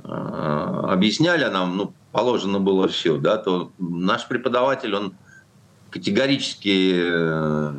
объясняли 0.03 1.45
нам, 1.45 1.77
ну, 1.77 1.93
положено 2.12 2.60
было 2.60 2.88
все, 2.88 3.17
да, 3.17 3.38
то 3.38 3.71
наш 3.77 4.27
преподаватель, 4.27 4.95
он 4.95 5.15
категорически 5.89 6.93
э, 6.95 7.73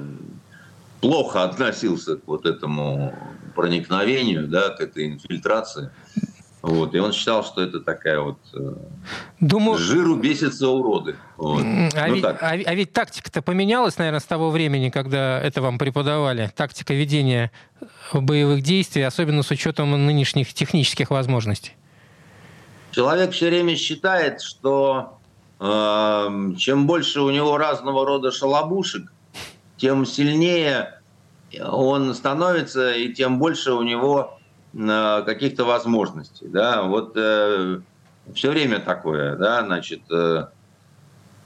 плохо 1.00 1.44
относился 1.44 2.16
к 2.16 2.26
вот 2.26 2.46
этому 2.46 3.14
проникновению, 3.54 4.48
да, 4.48 4.70
к 4.70 4.80
этой 4.80 5.06
инфильтрации. 5.06 5.90
Вот, 6.66 6.94
и 6.94 6.98
он 6.98 7.12
считал, 7.12 7.44
что 7.44 7.62
это 7.62 7.80
такая 7.80 8.20
вот 8.20 8.38
э, 8.54 8.72
Думаю... 9.40 9.78
жиру 9.78 10.16
бесятся 10.16 10.68
уроды. 10.68 11.16
Вот. 11.36 11.62
А, 11.62 12.06
ну, 12.08 12.14
ведь, 12.14 12.24
а, 12.24 12.36
а 12.40 12.74
ведь 12.74 12.92
тактика-то 12.92 13.40
поменялась, 13.40 13.98
наверное, 13.98 14.20
с 14.20 14.24
того 14.24 14.50
времени, 14.50 14.90
когда 14.90 15.40
это 15.40 15.62
вам 15.62 15.78
преподавали. 15.78 16.50
Тактика 16.56 16.94
ведения 16.94 17.52
боевых 18.12 18.62
действий, 18.62 19.02
особенно 19.02 19.42
с 19.42 19.50
учетом 19.50 19.92
нынешних 20.06 20.52
технических 20.54 21.10
возможностей. 21.10 21.72
Человек 22.90 23.32
все 23.32 23.48
время 23.48 23.76
считает, 23.76 24.40
что 24.40 25.16
Эм, 25.58 26.54
чем 26.56 26.86
больше 26.86 27.22
у 27.22 27.30
него 27.30 27.56
разного 27.56 28.04
рода 28.04 28.30
шалобушек, 28.30 29.10
тем 29.78 30.04
сильнее 30.04 31.00
он 31.62 32.14
становится, 32.14 32.92
и 32.92 33.12
тем 33.14 33.38
больше 33.38 33.72
у 33.72 33.82
него 33.82 34.35
э, 34.35 34.35
каких-то 34.76 35.64
возможностей. 35.64 36.48
Да? 36.48 36.82
Вот 36.82 37.12
э, 37.16 37.80
все 38.34 38.50
время 38.50 38.80
такое, 38.80 39.36
да, 39.36 39.64
значит, 39.64 40.02
э, 40.10 40.48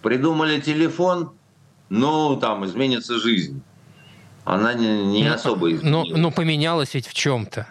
придумали 0.03 0.61
телефон, 0.61 1.33
ну, 1.88 2.37
там, 2.37 2.64
изменится 2.64 3.19
жизнь. 3.19 3.62
Она 4.45 4.75
не, 4.75 5.07
не 5.07 5.29
ну, 5.29 5.35
особо 5.35 5.73
изменилась. 5.73 6.11
Но, 6.11 6.16
но 6.16 6.31
поменялась 6.31 6.95
ведь 6.95 7.07
в 7.07 7.14
чем-то. 7.14 7.66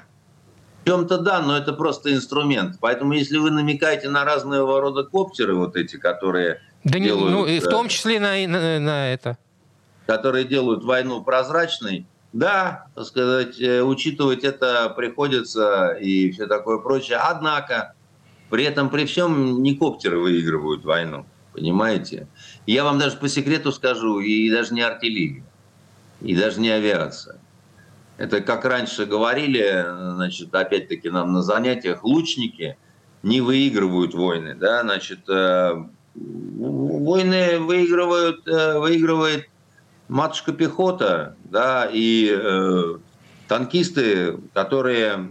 В 0.84 0.88
чем-то 0.88 1.18
да, 1.18 1.42
но 1.42 1.58
это 1.58 1.74
просто 1.74 2.14
инструмент. 2.14 2.78
Поэтому 2.80 3.14
если 3.14 3.38
вы 3.38 3.52
намекаете 3.52 4.10
на 4.10 4.24
разного 4.24 4.80
рода 4.80 5.04
коптеры, 5.04 5.56
вот 5.56 5.76
эти, 5.76 5.98
которые 5.98 6.62
да 6.84 7.00
делают... 7.00 7.32
ну, 7.32 7.46
и 7.46 7.60
в 7.60 7.68
том 7.68 7.90
числе 7.90 8.20
на, 8.20 8.36
на, 8.48 8.80
на 8.80 9.14
это. 9.14 9.38
Которые 10.06 10.46
делают 10.46 10.84
войну 10.84 11.22
прозрачной, 11.22 12.06
да, 12.34 12.88
так 12.96 13.06
сказать, 13.06 13.60
э, 13.60 13.82
учитывать 13.82 14.44
это 14.44 14.90
приходится 14.90 15.90
и 15.94 16.32
все 16.32 16.48
такое 16.48 16.78
прочее. 16.78 17.18
Однако, 17.18 17.96
при 18.50 18.64
этом, 18.64 18.90
при 18.90 19.06
всем, 19.06 19.64
не 19.64 19.76
коптеры 19.76 20.20
выигрывают 20.20 20.86
войну, 20.86 21.26
понимаете? 21.54 22.28
Я 22.66 22.84
вам 22.84 23.00
даже 23.00 23.18
по 23.18 23.28
секрету 23.28 23.72
скажу, 23.72 24.20
и 24.20 24.50
даже 24.50 24.74
не 24.74 24.82
артиллерия, 24.82 25.44
и 26.22 26.36
даже 26.36 26.60
не 26.60 26.70
авиация. 26.70 27.40
Это 28.18 28.42
как 28.42 28.66
раньше 28.66 29.06
говорили, 29.06 29.86
значит, 30.16 30.54
опять-таки 30.54 31.10
нам 31.10 31.34
на 31.34 31.42
занятиях, 31.42 32.04
лучники 32.04 32.78
не 33.24 33.42
выигрывают 33.42 34.14
войны, 34.14 34.56
да, 34.56 34.82
значит, 34.82 35.28
э, 35.30 35.86
войны 36.16 37.60
выигрывают, 37.60 38.48
э, 38.48 38.78
выигрывает 38.78 39.50
матушка 40.10 40.52
пехота, 40.52 41.36
да, 41.46 41.88
и 41.90 42.30
э, 42.30 42.98
танкисты, 43.48 44.38
которые 44.54 45.30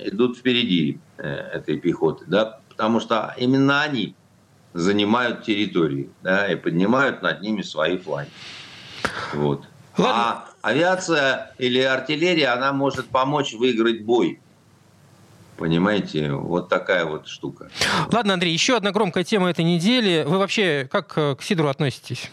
идут 0.00 0.38
впереди 0.38 1.00
э, 1.18 1.28
этой 1.28 1.78
пехоты, 1.78 2.24
да, 2.28 2.60
потому 2.68 3.00
что 3.00 3.34
именно 3.36 3.82
они 3.82 4.14
занимают 4.74 5.42
территории, 5.42 6.10
да, 6.22 6.50
и 6.50 6.56
поднимают 6.56 7.22
над 7.22 7.40
ними 7.42 7.62
свои 7.62 7.98
флаги. 7.98 8.30
Вот. 9.34 9.64
Ладно. 9.98 10.14
А 10.14 10.48
авиация 10.62 11.54
или 11.58 11.80
артиллерия, 11.80 12.48
она 12.48 12.72
может 12.72 13.08
помочь 13.08 13.52
выиграть 13.52 14.04
бой. 14.04 14.40
Понимаете, 15.58 16.32
вот 16.32 16.68
такая 16.70 17.04
вот 17.04 17.28
штука. 17.28 17.70
Ладно, 18.10 18.34
Андрей, 18.34 18.52
еще 18.52 18.76
одна 18.76 18.90
громкая 18.90 19.22
тема 19.22 19.50
этой 19.50 19.64
недели. 19.64 20.24
Вы 20.26 20.38
вообще 20.38 20.88
как 20.90 21.12
э, 21.16 21.36
к 21.36 21.42
сидру 21.42 21.68
относитесь? 21.68 22.30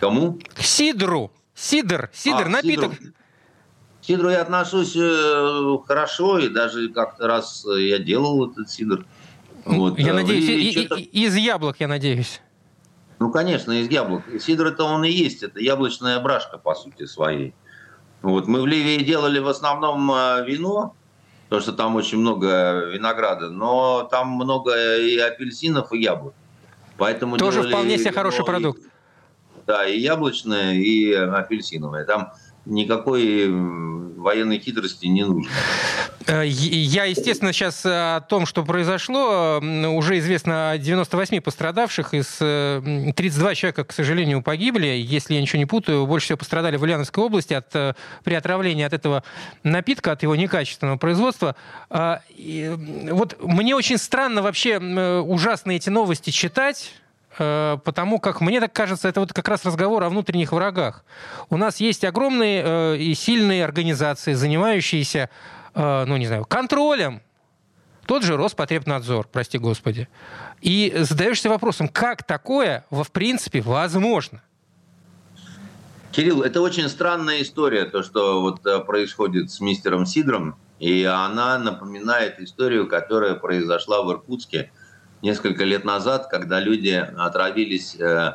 Кому? 0.00 0.38
К 0.54 0.62
сидру. 0.62 1.30
Сидр, 1.54 2.10
сидр, 2.12 2.44
а, 2.46 2.48
напиток. 2.48 2.92
Сидру. 2.92 3.12
К 4.00 4.04
сидру 4.04 4.30
я 4.30 4.42
отношусь 4.42 4.94
э, 4.94 5.78
хорошо, 5.86 6.38
и 6.38 6.48
даже 6.48 6.90
как-то 6.90 7.26
раз 7.26 7.64
я 7.66 7.98
делал 7.98 8.50
этот 8.50 8.70
сидр. 8.70 9.06
Вот. 9.64 9.98
Я 9.98 10.12
надеюсь, 10.12 10.48
и, 10.48 10.82
и, 10.82 11.24
из 11.24 11.34
яблок, 11.34 11.76
я 11.80 11.88
надеюсь. 11.88 12.40
Ну, 13.18 13.30
конечно, 13.30 13.72
из 13.72 13.88
яблок. 13.90 14.22
Сидр 14.40 14.66
это 14.66 14.84
он 14.84 15.04
и 15.04 15.10
есть, 15.10 15.42
это 15.42 15.58
яблочная 15.58 16.20
брашка, 16.20 16.58
по 16.58 16.74
сути, 16.74 17.06
своей. 17.06 17.54
Вот. 18.22 18.46
Мы 18.46 18.60
в 18.60 18.66
Ливии 18.66 19.02
делали 19.02 19.38
в 19.38 19.48
основном 19.48 20.10
э, 20.12 20.44
вино, 20.46 20.94
потому 21.44 21.62
что 21.62 21.72
там 21.72 21.96
очень 21.96 22.18
много 22.18 22.90
винограда, 22.92 23.50
но 23.50 24.06
там 24.10 24.28
много 24.28 24.98
и 24.98 25.16
апельсинов, 25.16 25.92
и 25.92 26.02
яблок. 26.02 26.34
Поэтому 26.98 27.38
Тоже 27.38 27.62
вполне 27.62 27.98
себе 27.98 28.12
хороший 28.12 28.44
продукт. 28.44 28.80
И, 28.80 28.88
да, 29.66 29.86
и 29.86 29.98
яблочное, 29.98 30.74
и 30.74 31.12
апельсиновое. 31.12 32.04
Там 32.04 32.32
никакой 32.64 33.48
военной 33.50 34.58
хитрости 34.58 35.06
не 35.06 35.24
нужно. 35.24 35.50
Э, 36.26 36.42
я, 36.44 37.04
естественно, 37.04 37.52
сейчас 37.52 37.82
о 37.84 38.20
том, 38.20 38.46
что 38.46 38.64
произошло. 38.64 39.60
Уже 39.60 40.18
известно 40.18 40.72
о 40.72 40.78
98 40.78 41.40
пострадавших. 41.40 42.14
Из 42.14 42.26
32 42.26 43.52
э, 43.52 43.54
человека, 43.54 43.84
к 43.84 43.92
сожалению, 43.92 44.42
погибли. 44.42 44.86
Если 44.86 45.34
я 45.34 45.40
ничего 45.40 45.58
не 45.58 45.66
путаю, 45.66 46.06
больше 46.06 46.26
всего 46.26 46.38
пострадали 46.38 46.76
в 46.76 46.82
Ульяновской 46.82 47.22
области 47.22 47.54
от, 47.54 47.74
э, 47.74 47.94
при 48.24 48.34
отравлении 48.34 48.84
от 48.84 48.92
этого 48.92 49.22
напитка, 49.62 50.12
от 50.12 50.22
его 50.22 50.34
некачественного 50.34 50.96
производства. 50.96 51.54
Вот 51.88 53.36
мне 53.40 53.76
очень 53.76 53.98
странно 53.98 54.42
вообще 54.42 54.78
ужасно 54.78 55.72
эти 55.72 55.88
новости 55.88 56.30
читать 56.30 56.92
Э, 57.05 57.05
потому 57.36 58.18
как, 58.18 58.40
мне 58.40 58.60
так 58.60 58.72
кажется, 58.72 59.08
это 59.08 59.20
вот 59.20 59.32
как 59.32 59.46
раз 59.48 59.64
разговор 59.64 60.02
о 60.02 60.08
внутренних 60.08 60.52
врагах. 60.52 61.04
У 61.50 61.56
нас 61.56 61.80
есть 61.80 62.04
огромные 62.04 62.62
э, 62.64 62.96
и 62.96 63.14
сильные 63.14 63.64
организации, 63.64 64.32
занимающиеся, 64.32 65.28
э, 65.74 66.04
ну, 66.06 66.16
не 66.16 66.26
знаю, 66.26 66.46
контролем. 66.46 67.20
Тот 68.06 68.22
же 68.22 68.36
Роспотребнадзор, 68.36 69.28
прости 69.30 69.58
господи. 69.58 70.08
И 70.62 70.94
задаешься 71.00 71.50
вопросом, 71.50 71.88
как 71.88 72.22
такое, 72.22 72.86
в 72.90 73.10
принципе, 73.10 73.60
возможно? 73.60 74.42
Кирилл, 76.12 76.42
это 76.42 76.62
очень 76.62 76.88
странная 76.88 77.42
история, 77.42 77.84
то, 77.84 78.02
что 78.02 78.40
вот 78.40 78.62
происходит 78.86 79.50
с 79.50 79.60
мистером 79.60 80.06
Сидром, 80.06 80.56
и 80.78 81.04
она 81.04 81.58
напоминает 81.58 82.40
историю, 82.40 82.88
которая 82.88 83.34
произошла 83.34 84.02
в 84.02 84.10
Иркутске– 84.10 84.70
несколько 85.22 85.64
лет 85.64 85.84
назад, 85.84 86.28
когда 86.28 86.60
люди 86.60 86.90
отравились 86.90 87.96
э, 87.98 88.34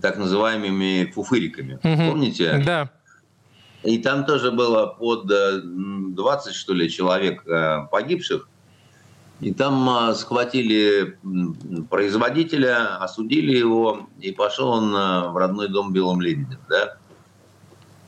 так 0.00 0.18
называемыми 0.18 1.10
фуфыриками. 1.12 1.74
Угу. 1.82 2.10
Помните? 2.10 2.62
Да. 2.64 2.90
И 3.82 3.98
там 3.98 4.24
тоже 4.24 4.50
было 4.50 4.86
под 4.86 5.26
20, 5.26 6.52
э, 6.52 6.56
что 6.56 6.72
ли, 6.72 6.90
человек 6.90 7.46
э, 7.46 7.86
погибших. 7.90 8.48
И 9.40 9.52
там 9.52 9.88
э, 9.90 10.14
схватили 10.14 11.18
производителя, 11.90 12.96
осудили 12.96 13.56
его, 13.56 14.08
и 14.20 14.32
пошел 14.32 14.70
он 14.70 14.92
в 14.92 15.36
родной 15.36 15.68
дом 15.68 15.92
Белым 15.92 16.22
Лебедем. 16.22 16.58
Да? 16.68 16.96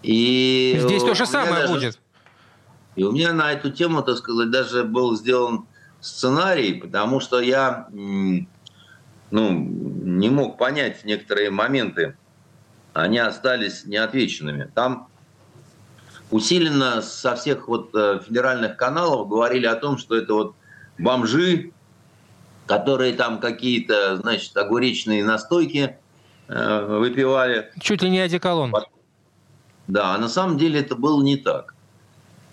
И 0.03 0.79
Здесь 0.81 1.03
то 1.03 1.15
же 1.15 1.27
самое 1.27 1.63
даже, 1.63 1.73
будет. 1.73 2.01
И 2.95 3.05
у 3.05 3.13
меня 3.13 3.35
на 3.35 3.53
эту 3.53 3.71
тему, 3.71 4.03
так 4.03 4.17
сказать, 4.17 4.51
даже 4.51 4.85
был 4.85 5.15
сделан 5.17 5.67
сценарий, 6.01 6.75
потому 6.75 7.21
что 7.21 7.41
я 7.41 7.89
ну, 7.91 8.51
не 9.31 10.31
мог 10.31 10.59
понять 10.59 11.05
некоторые 11.05 11.51
моменты. 11.51 12.17
Они 12.93 13.19
остались 13.19 13.85
неотвеченными. 13.85 14.71
Там 14.75 15.09
усиленно 16.31 17.03
со 17.03 17.37
всех 17.37 17.69
вот 17.69 17.91
э, 17.95 18.21
федеральных 18.27 18.77
каналов 18.77 19.29
говорили 19.29 19.67
о 19.67 19.75
том, 19.75 19.99
что 19.99 20.17
это 20.17 20.33
вот 20.33 20.55
бомжи, 20.99 21.73
которые 22.67 23.13
там 23.13 23.39
какие-то, 23.39 24.17
значит, 24.17 24.57
огуречные 24.57 25.25
настойки 25.25 25.99
э, 26.49 26.87
выпивали. 26.87 27.71
Чуть 27.81 28.03
ли 28.03 28.11
не 28.11 28.21
одеколон. 28.21 28.73
Да, 29.89 30.15
а 30.15 30.19
на 30.19 30.29
самом 30.29 30.57
деле 30.57 30.81
это 30.81 30.97
было 30.97 31.23
не 31.23 31.37
так 31.37 31.76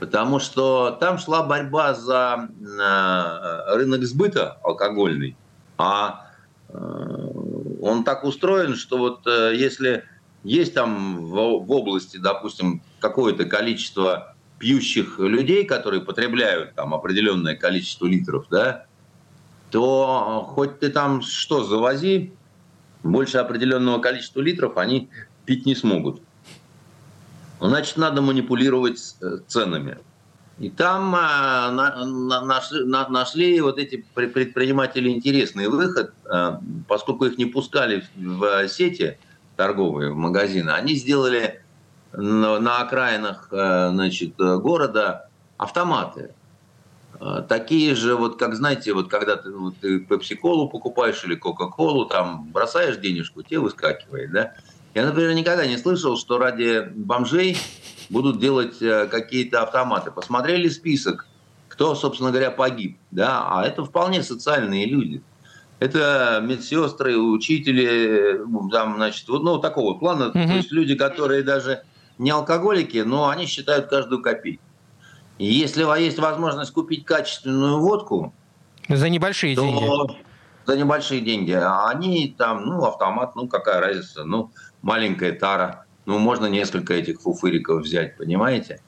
потому 0.04 0.40
что 0.40 0.98
там 1.00 1.18
шла 1.18 1.44
борьба 1.44 1.94
за 1.94 2.50
э, 2.60 3.76
рынок 3.78 4.04
сбыта 4.04 4.58
алкогольный, 4.62 5.38
а 5.78 6.28
э, 6.68 6.76
он 7.82 8.04
так 8.04 8.26
устроен, 8.26 8.76
что 8.76 8.98
вот 8.98 9.26
э, 9.28 9.54
если 9.56 10.04
есть 10.44 10.74
там 10.74 11.26
в 11.26 11.72
области, 11.72 12.18
допустим, 12.18 12.82
какое-то 13.00 13.46
количество 13.46 14.36
пьющих 14.60 15.20
людей, 15.20 15.64
которые 15.64 16.02
потребляют 16.02 16.76
там 16.76 16.94
определенное 16.94 17.56
количество 17.56 18.06
литров, 18.06 18.48
да, 18.52 18.88
то 19.72 20.46
хоть 20.54 20.80
ты 20.80 20.90
там 20.90 21.22
что 21.22 21.64
завози, 21.64 22.34
больше 23.04 23.38
определенного 23.38 24.00
количества 24.00 24.42
литров 24.42 24.76
они 24.76 25.08
пить 25.46 25.66
не 25.66 25.76
смогут 25.76 26.22
значит, 27.68 27.98
надо 27.98 28.22
манипулировать 28.22 29.16
э, 29.22 29.38
ценами. 29.48 29.98
И 30.60 30.70
там 30.70 31.16
а, 31.16 31.72
на, 31.72 32.06
на, 32.06 32.42
нашли, 32.42 32.86
на, 32.86 33.08
нашли 33.10 33.60
вот 33.60 33.80
эти 33.80 34.06
предприниматели 34.14 35.10
интересный 35.10 35.68
выход, 35.68 36.14
а, 36.26 36.62
поскольку 36.88 37.26
их 37.26 37.38
не 37.38 37.46
пускали 37.46 38.06
в 38.16 38.68
сети 38.68 39.18
торговые, 39.56 40.12
в 40.12 40.16
магазины, 40.16 40.70
они 40.70 40.94
сделали 40.94 41.64
на, 42.12 42.60
на 42.60 42.82
окраинах 42.82 43.48
а, 43.52 43.90
значит, 43.90 44.36
города 44.38 45.30
автоматы. 45.58 46.34
Такие 47.48 47.96
же, 47.96 48.16
вот 48.16 48.38
как 48.38 48.56
знаете, 48.56 48.92
вот 48.94 49.08
когда 49.08 49.38
ты, 49.38 49.50
ты 49.80 50.00
пепси-колу 50.00 50.68
покупаешь 50.68 51.24
или 51.24 51.36
кока-колу, 51.36 52.06
там 52.06 52.50
бросаешь 52.52 52.98
денежку, 52.98 53.44
тебе 53.44 53.60
выскакивает, 53.60 54.32
да? 54.32 54.54
Я, 54.94 55.06
например, 55.06 55.34
никогда 55.34 55.66
не 55.66 55.78
слышал, 55.78 56.18
что 56.18 56.38
ради 56.38 56.88
бомжей 56.96 57.58
будут 58.10 58.40
делать 58.40 58.82
э, 58.82 59.08
какие-то 59.08 59.64
автоматы. 59.64 60.12
Посмотрели 60.12 60.70
список, 60.70 61.28
кто, 61.68 61.96
собственно 61.96 62.30
говоря, 62.30 62.52
погиб. 62.52 62.98
Да? 63.10 63.48
А 63.50 63.66
это 63.66 63.84
вполне 63.84 64.22
социальные 64.22 64.86
люди. 64.86 65.22
Это 65.80 66.40
медсестры, 66.44 67.18
учители, 67.18 68.40
там, 68.72 68.96
значит, 68.96 69.28
ну, 69.28 69.58
такого 69.58 69.96
плана. 69.96 70.28
Угу. 70.30 70.34
То 70.34 70.54
есть 70.54 70.72
люди, 70.72 70.96
которые 70.96 71.44
даже 71.44 71.84
не 72.20 72.30
алкоголики, 72.30 73.00
но 73.00 73.30
они 73.30 73.48
считают 73.48 73.88
каждую 73.88 74.22
копейку. 74.22 74.64
Если 75.40 75.84
есть 76.00 76.20
возможность 76.20 76.72
купить 76.72 77.06
качественную 77.06 77.80
водку... 77.80 78.34
За 78.88 79.10
небольшие 79.10 79.56
то, 79.56 79.64
деньги. 79.64 80.16
За 80.66 80.78
небольшие 80.78 81.22
деньги. 81.22 81.52
А 81.52 81.90
они 81.90 82.34
там, 82.38 82.66
ну, 82.66 82.84
автомат, 82.86 83.36
ну, 83.36 83.48
какая 83.48 83.82
разница. 83.82 84.24
Ну, 84.24 84.52
маленькая 84.82 85.34
тара. 85.34 85.86
Ну, 86.06 86.20
можно 86.20 86.46
несколько 86.48 86.94
этих 86.94 87.22
фуфыриков 87.22 87.82
взять, 87.84 88.18
понимаете? 88.18 88.82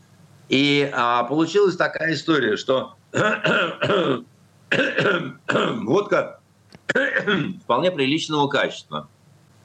И 0.49 0.89
а, 0.93 1.23
получилась 1.23 1.75
такая 1.75 2.13
история, 2.13 2.55
что 2.57 2.95
водка 5.83 6.39
вполне 7.63 7.91
приличного 7.91 8.47
качества. 8.47 9.09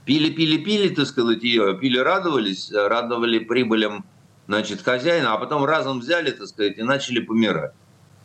Пили, 0.05 0.31
пили, 0.31 0.57
пили, 0.57 0.89
так 0.95 1.07
сказать, 1.07 1.43
ее, 1.43 1.77
пили, 1.79 1.99
радовались, 1.99 2.73
радовали 2.73 3.39
прибылям, 3.39 4.05
значит, 4.49 4.83
хозяина, 4.83 5.35
а 5.35 5.39
потом 5.39 5.65
разом 5.65 6.01
взяли, 6.01 6.31
так 6.31 6.49
сказать, 6.49 6.79
и 6.79 6.83
начали 6.83 7.21
помирать. 7.21 7.73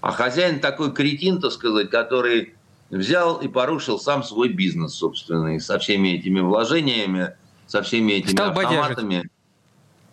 А 0.01 0.11
хозяин 0.11 0.59
такой 0.59 0.93
кретин, 0.93 1.41
так 1.41 1.51
сказать, 1.51 1.89
который 1.89 2.54
взял 2.89 3.37
и 3.37 3.47
порушил 3.47 3.99
сам 3.99 4.23
свой 4.23 4.49
бизнес 4.49 4.93
собственный 4.93 5.59
со 5.59 5.79
всеми 5.79 6.09
этими 6.09 6.39
вложениями, 6.39 7.35
со 7.67 7.81
всеми 7.81 8.13
этими 8.13 8.31
Стал 8.31 8.49
автоматами. 8.51 9.15
Бодяжить. 9.15 9.31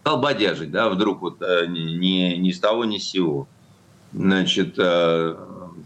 Стал 0.01 0.21
бодяжить, 0.21 0.71
да, 0.71 0.89
вдруг 0.89 1.21
вот 1.21 1.43
э, 1.43 1.67
ни, 1.67 2.37
ни 2.37 2.51
с 2.51 2.59
того, 2.59 2.85
ни 2.85 2.99
с 2.99 3.11
сего. 3.11 3.47
Значит, 4.13 4.75
э, 4.79 5.37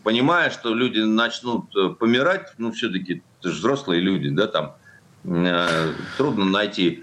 понимая, 0.04 0.50
что 0.50 0.74
люди 0.74 1.00
начнут 1.00 1.74
э, 1.76 1.90
помирать, 1.90 2.52
ну, 2.58 2.72
все-таки 2.72 3.22
это 3.40 3.50
же 3.50 3.58
взрослые 3.58 4.00
люди, 4.00 4.30
да, 4.30 4.46
там 4.46 4.74
трудно 6.16 6.44
найти 6.44 7.02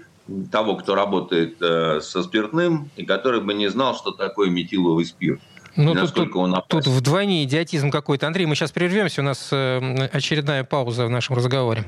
того, 0.50 0.76
кто 0.76 0.94
работает 0.94 1.58
со 1.58 2.22
спиртным, 2.22 2.88
и 2.96 3.04
который 3.04 3.42
бы 3.42 3.52
не 3.52 3.68
знал, 3.68 3.94
что 3.94 4.12
такое 4.12 4.48
метиловый 4.48 5.04
спирт. 5.04 5.42
Ну, 5.76 5.94
тут, 5.94 6.14
тут, 6.14 6.36
он 6.36 6.62
тут 6.68 6.86
вдвойне 6.86 7.44
идиотизм 7.44 7.90
какой-то. 7.90 8.26
Андрей, 8.26 8.46
мы 8.46 8.54
сейчас 8.54 8.70
прервемся, 8.70 9.22
у 9.22 9.24
нас 9.24 9.48
очередная 9.52 10.64
пауза 10.64 11.06
в 11.06 11.10
нашем 11.10 11.36
разговоре. 11.36 11.84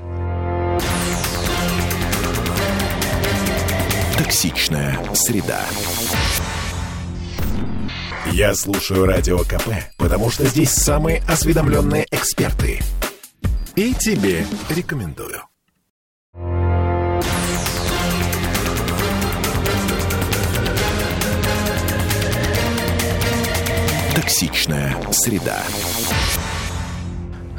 Токсичная 4.18 4.98
среда. 5.14 5.60
Я 8.32 8.54
слушаю 8.54 9.06
Радио 9.06 9.38
КП, 9.38 9.68
потому 9.98 10.30
что 10.30 10.44
здесь 10.46 10.70
самые 10.70 11.22
осведомленные 11.28 12.06
эксперты. 12.10 12.80
И 13.76 13.94
тебе 13.94 14.44
рекомендую. 14.68 15.42
Токсичная 24.26 24.96
среда. 25.12 25.62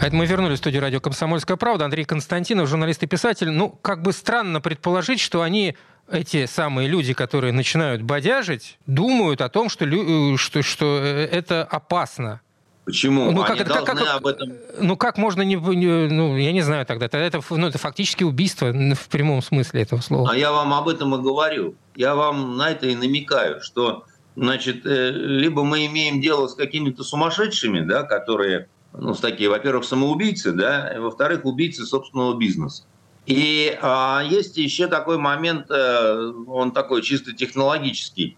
А 0.01 0.05
это 0.05 0.13
мы 0.13 0.25
вернулись 0.25 0.57
в 0.57 0.57
студию 0.57 0.81
радио 0.81 0.99
«Комсомольская 0.99 1.55
правда». 1.55 1.85
Андрей 1.85 2.03
Константинов, 2.03 2.67
журналист 2.67 3.01
и 3.03 3.07
писатель. 3.07 3.49
Ну, 3.51 3.69
как 3.69 4.01
бы 4.01 4.11
странно 4.11 4.59
предположить, 4.59 5.21
что 5.21 5.43
они 5.43 5.77
эти 6.11 6.45
самые 6.45 6.89
люди, 6.89 7.13
которые 7.13 7.53
начинают 7.53 8.01
бодяжить, 8.01 8.79
думают 8.85 9.39
о 9.39 9.47
том, 9.47 9.69
что, 9.69 9.85
э, 9.85 10.35
что, 10.35 10.61
что 10.61 10.99
э, 11.01 11.29
это 11.31 11.63
опасно. 11.63 12.41
Почему? 12.83 13.31
Ну, 13.31 13.45
как, 13.45 13.61
это, 13.61 13.73
как, 13.73 13.85
как, 13.85 14.01
об 14.01 14.27
этом... 14.27 14.51
ну 14.81 14.97
как 14.97 15.17
можно 15.17 15.43
не, 15.43 15.55
не... 15.55 16.09
Ну, 16.09 16.35
я 16.35 16.51
не 16.51 16.63
знаю 16.63 16.85
тогда. 16.85 17.07
Тогда 17.07 17.25
это, 17.25 17.39
ну, 17.49 17.67
это 17.67 17.77
фактически 17.77 18.25
убийство 18.25 18.73
в 18.73 19.07
прямом 19.07 19.41
смысле 19.41 19.83
этого 19.83 20.01
слова. 20.01 20.31
А 20.31 20.35
я 20.35 20.51
вам 20.51 20.73
об 20.73 20.89
этом 20.89 21.15
и 21.15 21.21
говорю. 21.21 21.75
Я 21.95 22.15
вам 22.15 22.57
на 22.57 22.71
это 22.71 22.87
и 22.87 22.95
намекаю, 22.95 23.61
что 23.61 24.03
значит, 24.37 24.85
э, 24.85 25.09
либо 25.11 25.63
мы 25.63 25.87
имеем 25.87 26.21
дело 26.21 26.47
с 26.47 26.53
какими-то 26.53 27.03
сумасшедшими, 27.03 27.81
да, 27.81 28.03
которые 28.03 28.69
ну, 28.93 29.13
с 29.13 29.19
такие, 29.19 29.49
во-первых, 29.49 29.83
самоубийцы, 29.83 30.51
да, 30.51 30.93
и, 30.95 30.99
во-вторых, 30.99 31.43
убийцы 31.45 31.85
собственного 31.85 32.37
бизнеса. 32.37 32.83
И 33.25 33.77
а, 33.81 34.23
есть 34.23 34.57
еще 34.57 34.87
такой 34.87 35.17
момент, 35.17 35.69
э, 35.69 36.33
он 36.47 36.71
такой 36.71 37.01
чисто 37.01 37.33
технологический. 37.33 38.37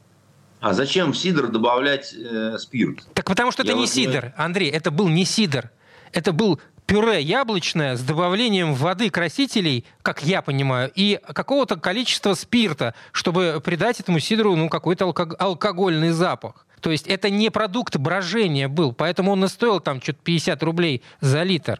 А 0.62 0.74
зачем 0.74 1.12
в 1.12 1.18
сидр 1.18 1.48
добавлять 1.48 2.14
э, 2.14 2.58
спирт? 2.58 3.06
Так 3.14 3.26
потому 3.26 3.52
что 3.52 3.64
Я 3.64 3.70
это 3.70 3.76
не 3.76 3.86
вот... 3.86 3.94
сидр, 3.94 4.34
Андрей, 4.36 4.70
это 4.70 4.92
был 4.92 5.08
не 5.08 5.26
сидр. 5.26 5.70
Это 6.12 6.34
был 6.34 6.60
пюре 6.90 7.22
яблочное 7.22 7.96
с 7.96 8.02
добавлением 8.02 8.74
воды 8.74 9.12
красителей, 9.12 9.86
как 10.02 10.24
я 10.24 10.42
понимаю, 10.42 10.92
и 10.96 11.20
какого-то 11.34 11.76
количества 11.76 12.34
спирта, 12.34 12.96
чтобы 13.12 13.62
придать 13.64 14.00
этому 14.00 14.20
сидру 14.20 14.56
ну, 14.56 14.70
какой-то 14.70 15.06
алкогольный 15.06 16.10
запах. 16.10 16.66
То 16.82 16.90
есть 16.90 17.06
это 17.08 17.30
не 17.30 17.52
продукт 17.52 17.98
брожения 17.98 18.68
был, 18.68 18.92
поэтому 18.92 19.34
он 19.34 19.46
и 19.46 19.48
стоил 19.48 19.80
там 19.80 20.02
что-то 20.02 20.20
50 20.24 20.64
рублей 20.64 21.04
за 21.22 21.44
литр. 21.44 21.80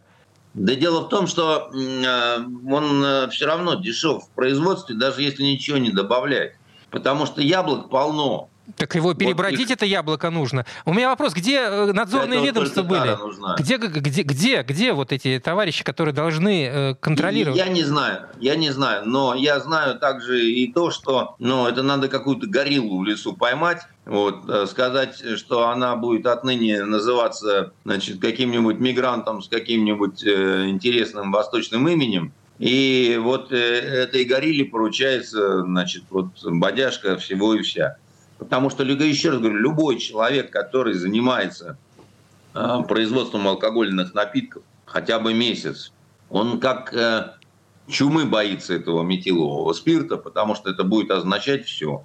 Да 0.54 0.76
дело 0.76 1.06
в 1.06 1.10
том, 1.10 1.26
что 1.26 1.72
э, 1.74 2.38
он 2.70 3.04
э, 3.04 3.30
все 3.30 3.46
равно 3.46 3.76
дешев 3.76 4.26
в 4.26 4.30
производстве, 4.36 4.96
даже 4.96 5.24
если 5.24 5.44
ничего 5.44 5.78
не 5.78 5.90
добавлять. 5.90 6.54
Потому 6.92 7.26
что 7.26 7.42
яблок 7.42 7.90
полно. 7.90 8.50
Так 8.76 8.96
его 8.96 9.14
перебродить 9.14 9.60
вот 9.60 9.70
их... 9.70 9.72
это 9.72 9.86
яблоко 9.86 10.30
нужно. 10.30 10.66
У 10.86 10.94
меня 10.94 11.10
вопрос, 11.10 11.34
где 11.34 11.60
э, 11.60 11.92
надзорные 11.92 12.44
ведомства 12.44 12.84
были? 12.84 13.18
Где, 13.60 13.78
где, 13.78 14.24
где, 14.24 14.62
где 14.64 14.94
вот 14.94 15.12
эти 15.12 15.40
товарищи, 15.40 15.84
которые 15.84 16.14
должны 16.14 16.66
э, 16.66 16.96
контролировать? 16.96 17.58
Я 17.58 17.68
не 17.68 17.84
знаю, 17.84 18.28
я 18.40 18.56
не 18.56 18.70
знаю, 18.72 19.04
но 19.06 19.34
я 19.36 19.60
знаю 19.60 19.98
также 20.00 20.46
и 20.46 20.72
то, 20.72 20.92
что 20.92 21.36
ну, 21.40 21.68
это 21.68 21.84
надо 21.84 22.08
какую-то 22.08 22.48
гориллу 22.48 23.00
в 23.00 23.06
лесу 23.06 23.34
поймать, 23.34 23.82
вот, 24.06 24.50
э, 24.50 24.66
сказать, 24.68 25.22
что 25.38 25.70
она 25.70 25.96
будет 25.96 26.26
отныне 26.26 26.84
называться 26.84 27.74
значит, 27.86 28.20
каким-нибудь 28.20 28.80
мигрантом 28.80 29.42
с 29.42 29.48
каким-нибудь 29.48 30.24
э, 30.26 30.70
интересным 30.70 31.32
восточным 31.32 31.88
именем, 31.88 32.34
и 32.60 33.18
вот 33.22 33.52
э, 33.52 33.56
этой 33.56 34.26
горилле 34.26 34.66
поручается, 34.66 35.62
значит, 35.62 36.04
вот 36.10 36.28
бодяжка 36.44 37.18
всего 37.18 37.54
и 37.54 37.62
вся. 37.62 37.96
Потому 38.40 38.70
что, 38.70 38.84
еще 38.84 39.32
раз 39.32 39.40
говорю, 39.40 39.58
любой 39.58 40.00
человек, 40.00 40.50
который 40.50 40.94
занимается 40.94 41.78
э, 42.56 42.78
производством 42.88 43.48
алкогольных 43.48 44.14
напитков 44.14 44.64
хотя 44.86 45.20
бы 45.20 45.34
месяц, 45.34 45.92
он 46.30 46.60
как 46.60 46.94
э, 46.94 47.34
чумы 47.88 48.26
боится 48.26 48.74
этого 48.74 49.04
метилового 49.04 49.74
спирта, 49.74 50.18
потому 50.18 50.56
что 50.56 50.72
это 50.72 50.84
будет 50.84 51.12
означать 51.12 51.66
все. 51.66 52.04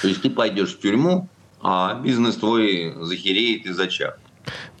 То 0.00 0.08
есть 0.08 0.22
ты 0.22 0.30
пойдешь 0.30 0.74
в 0.74 0.80
тюрьму, 0.80 1.28
а 1.60 1.94
бизнес 1.94 2.36
твой 2.36 2.94
захереет 3.00 3.66
и 3.66 3.72
зачат. 3.72 4.18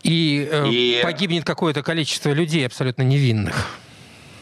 И, 0.02 0.48
э, 0.50 0.68
и 0.68 1.00
погибнет 1.02 1.44
какое-то 1.44 1.82
количество 1.82 2.30
людей 2.30 2.64
абсолютно 2.66 3.02
невинных. 3.02 3.68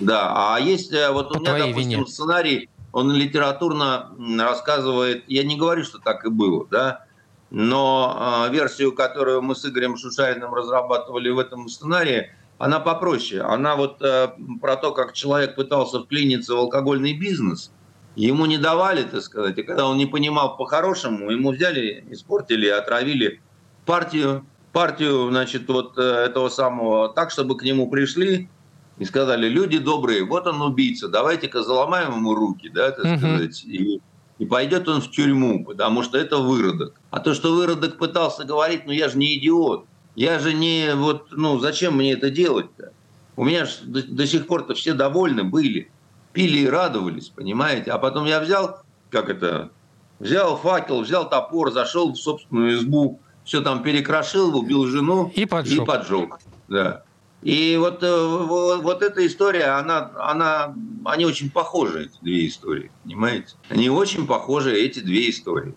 Да, 0.01 0.55
а 0.55 0.61
есть 0.61 0.93
э, 0.93 1.11
вот 1.11 1.33
По 1.33 1.39
у 1.39 1.41
меня, 1.41 1.67
допустим, 1.67 1.91
вине. 1.91 2.07
сценарий 2.07 2.69
он 2.93 3.13
литературно 3.13 4.11
рассказывает, 4.39 5.25
я 5.29 5.45
не 5.45 5.57
говорю, 5.57 5.85
что 5.85 5.99
так 5.99 6.25
и 6.25 6.29
было, 6.29 6.67
да, 6.71 7.07
но 7.51 8.47
э, 8.49 8.53
версию, 8.53 8.93
которую 8.93 9.43
мы 9.43 9.55
с 9.55 9.65
Игорем 9.65 9.97
Шушариным 9.97 10.55
разрабатывали 10.55 11.31
в 11.31 11.39
этом 11.39 11.69
сценарии, 11.69 12.33
она 12.59 12.79
попроще. 12.79 13.41
Она 13.41 13.75
вот 13.75 14.03
э, 14.03 14.29
про 14.61 14.77
то, 14.77 14.93
как 14.93 15.15
человек 15.15 15.57
пытался 15.57 16.01
вклиниться 16.01 16.55
в 16.55 16.59
алкогольный 16.59 17.19
бизнес, 17.19 17.73
ему 18.15 18.47
не 18.47 18.59
давали, 18.59 19.03
так 19.03 19.23
сказать, 19.23 19.59
и 19.59 19.63
когда 19.63 19.87
он 19.87 19.97
не 19.97 20.07
понимал 20.07 20.57
по-хорошему, 20.57 21.31
ему 21.31 21.53
взяли, 21.53 22.05
испортили, 22.11 22.69
отравили 22.69 23.41
партию, 23.87 24.45
партию, 24.73 25.31
значит, 25.31 25.69
вот 25.69 25.99
э, 25.99 26.03
этого 26.03 26.49
самого, 26.51 27.09
так, 27.09 27.31
чтобы 27.31 27.57
к 27.57 27.63
нему 27.63 27.91
пришли, 27.91 28.49
и 29.01 29.05
сказали, 29.07 29.49
люди 29.49 29.79
добрые, 29.79 30.25
вот 30.25 30.47
он 30.47 30.61
убийца, 30.61 31.09
давайте-ка 31.09 31.63
заломаем 31.63 32.17
ему 32.17 32.35
руки, 32.35 32.69
да, 32.69 32.91
так 32.91 33.19
сказать, 33.19 33.65
и, 33.65 34.03
и 34.39 34.45
пойдет 34.45 34.89
он 34.89 35.01
в 35.01 35.11
тюрьму, 35.11 35.65
потому 35.65 36.03
что 36.03 36.19
это 36.19 36.37
выродок. 36.37 37.01
А 37.11 37.19
то, 37.21 37.33
что 37.33 37.55
выродок 37.55 37.97
пытался 37.97 38.45
говорить, 38.45 38.83
ну 38.85 38.93
я 38.93 39.09
же 39.09 39.17
не 39.17 39.39
идиот, 39.39 39.87
я 40.17 40.39
же 40.39 40.53
не, 40.53 40.95
вот, 40.95 41.29
ну 41.31 41.59
зачем 41.59 41.97
мне 41.97 42.13
это 42.13 42.29
делать-то? 42.29 42.93
У 43.37 43.45
меня 43.47 43.65
же 43.65 43.73
до, 43.85 44.03
до 44.03 44.27
сих 44.27 44.47
пор-то 44.47 44.75
все 44.75 44.93
довольны 44.93 45.45
были, 45.45 45.91
пили 46.35 46.59
и 46.59 46.69
радовались, 46.69 47.31
понимаете? 47.31 47.93
А 47.93 47.99
потом 47.99 48.27
я 48.27 48.39
взял, 48.39 48.83
как 49.09 49.31
это, 49.31 49.71
взял 50.19 50.59
факел, 50.59 51.01
взял 51.01 51.27
топор, 51.27 51.73
зашел 51.73 52.13
в 52.13 52.19
собственную 52.19 52.75
избу, 52.75 53.19
все 53.45 53.63
там 53.63 53.83
перекрошил, 53.83 54.55
убил 54.59 54.85
жену 54.85 55.33
и 55.35 55.47
поджег. 55.47 55.83
И 55.83 55.85
поджег 55.87 56.39
да. 56.69 57.03
И 57.43 57.77
вот, 57.79 58.03
э, 58.03 58.27
вот 58.37 59.03
эта 59.03 59.27
история, 59.27 59.79
она, 59.79 60.11
она, 60.19 60.75
они 61.07 61.25
очень 61.25 61.51
похожи, 61.51 62.05
эти 62.05 62.19
две 62.21 62.47
истории, 62.47 62.91
понимаете? 63.03 63.55
Они 63.71 63.89
очень 63.89 64.27
похожи, 64.27 64.75
эти 64.75 65.01
две 65.01 65.31
истории. 65.31 65.75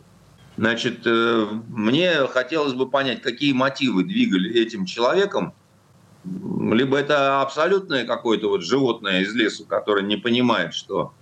Значит, 0.58 1.02
э, 1.06 1.48
мне 1.70 2.28
хотелось 2.28 2.74
бы 2.74 2.90
понять, 2.90 3.22
какие 3.22 3.54
мотивы 3.54 4.04
двигали 4.04 4.54
этим 4.54 4.86
человеком. 4.86 5.54
Либо 6.26 6.98
это 6.98 7.42
абсолютное 7.42 8.06
какое-то 8.06 8.50
вот 8.50 8.64
животное 8.64 9.22
из 9.22 9.34
лесу, 9.34 9.66
которое 9.66 10.04
не 10.04 10.18
понимает, 10.18 10.74
что, 10.74 11.14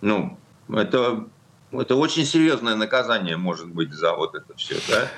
ну, 0.00 0.38
это 0.68 1.26
это 1.72 1.94
очень 1.94 2.24
серьезное 2.24 2.74
наказание 2.74 3.36
может 3.36 3.68
быть 3.68 3.92
за 3.92 4.14
вот 4.14 4.34
это 4.34 4.56
все, 4.56 4.76
да? 4.88 5.08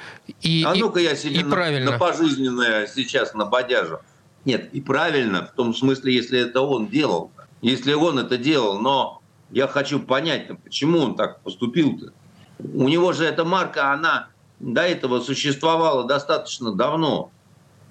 И, 0.43 0.64
а 0.66 0.74
ну-ка 0.74 1.01
я 1.01 1.16
себе 1.16 1.41
и 1.41 1.43
на, 1.43 1.93
на 1.93 1.99
пожизненное 1.99 2.87
сейчас 2.87 3.33
на 3.33 3.47
бодяжу. 3.47 4.01
Нет, 4.45 4.70
и 4.72 4.80
правильно, 4.80 5.47
в 5.47 5.53
том 5.53 5.74
смысле, 5.74 6.14
если 6.14 6.40
это 6.40 6.62
он 6.62 6.88
делал. 6.88 7.30
Если 7.61 7.93
он 7.93 8.18
это 8.18 8.36
делал, 8.36 8.80
но 8.80 9.22
я 9.51 9.68
хочу 9.68 10.01
понять, 10.01 10.51
почему 10.64 10.99
он 10.99 11.14
так 11.14 11.43
поступил-то. 11.43 12.12
У 12.59 12.88
него 12.88 13.12
же 13.12 13.24
эта 13.24 13.45
марка, 13.45 13.93
она 13.93 14.28
до 14.59 14.82
этого 14.82 15.20
существовала 15.20 16.05
достаточно 16.05 16.72
давно. 16.72 17.30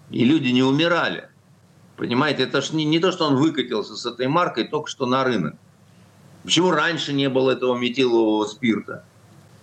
И 0.09 0.25
люди 0.25 0.49
не 0.49 0.63
умирали. 0.63 1.29
Понимаете, 1.95 2.43
это 2.43 2.61
же 2.61 2.75
не, 2.75 2.83
не 2.83 2.99
то, 2.99 3.11
что 3.11 3.27
он 3.27 3.35
выкатился 3.35 3.95
с 3.95 4.05
этой 4.05 4.27
маркой 4.27 4.67
только 4.67 4.89
что 4.89 5.05
на 5.05 5.23
рынок. 5.23 5.55
Почему 6.43 6.71
раньше 6.71 7.13
не 7.13 7.29
было 7.29 7.51
этого 7.51 7.77
метилового 7.77 8.45
спирта? 8.45 9.05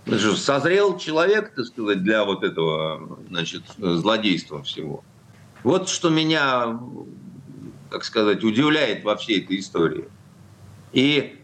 Созрел 0.07 0.97
человек, 0.97 1.53
так 1.55 1.67
сказать, 1.67 2.03
для 2.03 2.25
вот 2.25 2.45
этого 2.45 3.19
значит, 3.29 3.63
злодейства 3.77 4.63
всего. 4.63 5.05
Вот 5.63 5.89
что 5.89 6.09
меня, 6.09 6.79
как 7.91 8.05
сказать, 8.05 8.45
удивляет 8.45 9.05
во 9.05 9.17
всей 9.17 9.43
этой 9.43 9.59
истории. 9.59 10.09
И 10.93 11.37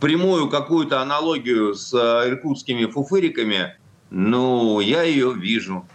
прямую 0.00 0.48
какую-то 0.48 1.00
аналогию 1.00 1.74
с 1.74 1.94
э, 1.94 2.30
иркутскими 2.30 2.86
фуфыриками, 2.86 3.76
ну, 4.10 4.80
я 4.80 5.02
ее 5.02 5.32
вижу. 5.32 5.86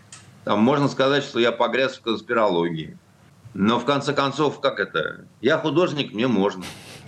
Там 0.46 0.62
можно 0.62 0.88
сказать, 0.88 1.26
что 1.26 1.40
я 1.40 1.52
погряз 1.52 1.98
в 1.98 2.02
конспирологии. 2.02 2.98
Но 3.54 3.80
в 3.80 3.86
конце 3.86 4.14
концов, 4.14 4.62
как 4.62 4.80
это? 4.80 5.26
Я 5.42 5.58
художник, 5.58 6.14
мне 6.14 6.28
можно. 6.28 6.64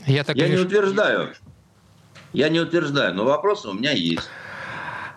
Я, 0.06 0.24
так 0.26 0.36
я 0.36 0.50
не 0.50 0.58
утверждаю. 0.58 1.34
Я 2.34 2.50
не 2.50 2.60
утверждаю, 2.60 3.14
но 3.16 3.24
вопросы 3.24 3.70
у 3.70 3.74
меня 3.74 3.92
есть. 3.92 4.30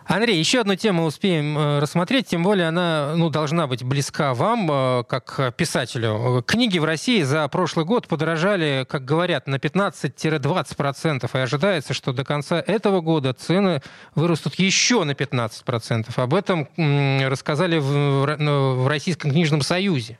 Андрей, 0.06 0.38
еще 0.38 0.60
одну 0.60 0.74
тему 0.74 1.04
успеем 1.04 1.56
э, 1.56 1.78
рассмотреть, 1.78 2.26
тем 2.26 2.42
более 2.42 2.68
она 2.68 3.14
ну, 3.14 3.30
должна 3.30 3.66
быть 3.66 3.84
близка 3.84 4.34
вам, 4.34 4.68
э, 4.70 5.04
как 5.04 5.54
писателю. 5.56 6.42
Книги 6.46 6.78
в 6.78 6.84
России 6.84 7.22
за 7.22 7.46
прошлый 7.48 7.84
год 7.84 8.08
подорожали, 8.08 8.84
как 8.88 9.04
говорят, 9.04 9.46
на 9.46 9.56
15-20%, 9.56 11.30
и 11.32 11.38
ожидается, 11.38 11.94
что 11.94 12.12
до 12.12 12.24
конца 12.24 12.62
этого 12.66 13.00
года 13.00 13.32
цены 13.32 13.80
вырастут 14.14 14.56
еще 14.56 15.04
на 15.04 15.12
15%. 15.12 16.10
Об 16.16 16.34
этом 16.34 16.68
рассказали 17.28 17.78
в 17.78 18.88
Российском 18.88 19.30
книжном 19.30 19.62
союзе. 19.62 20.18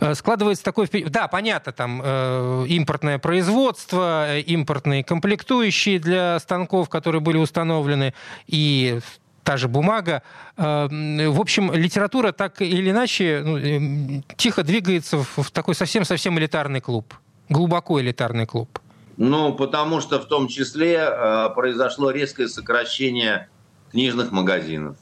Э, 0.00 0.14
складывается 0.14 0.64
такой... 0.64 0.88
Да, 1.08 1.28
понятно, 1.28 1.72
там 1.72 2.00
э, 2.04 2.66
импортное 2.68 3.18
производство, 3.18 4.28
э, 4.28 4.40
импортные 4.40 5.02
комплектующие 5.02 5.98
для 5.98 6.38
станков, 6.38 6.88
которые 6.88 7.20
были 7.20 7.36
установлены, 7.36 8.14
и 8.46 9.00
та 9.42 9.56
же 9.56 9.66
бумага. 9.66 10.22
В 10.58 11.40
общем, 11.40 11.72
литература 11.72 12.32
так 12.32 12.60
или 12.60 12.90
иначе 12.90 13.42
ну, 13.42 14.22
тихо 14.36 14.62
двигается 14.62 15.24
в 15.36 15.50
такой 15.50 15.74
совсем-совсем 15.74 16.38
элитарный 16.38 16.82
клуб, 16.82 17.14
глубоко 17.48 17.98
элитарный 17.98 18.44
клуб. 18.44 18.78
Ну, 19.16 19.54
потому 19.54 20.02
что 20.02 20.20
в 20.20 20.26
том 20.26 20.48
числе 20.48 21.50
произошло 21.54 22.10
резкое 22.10 22.48
сокращение 22.48 23.48
книжных 23.90 24.32
магазинов. 24.32 24.98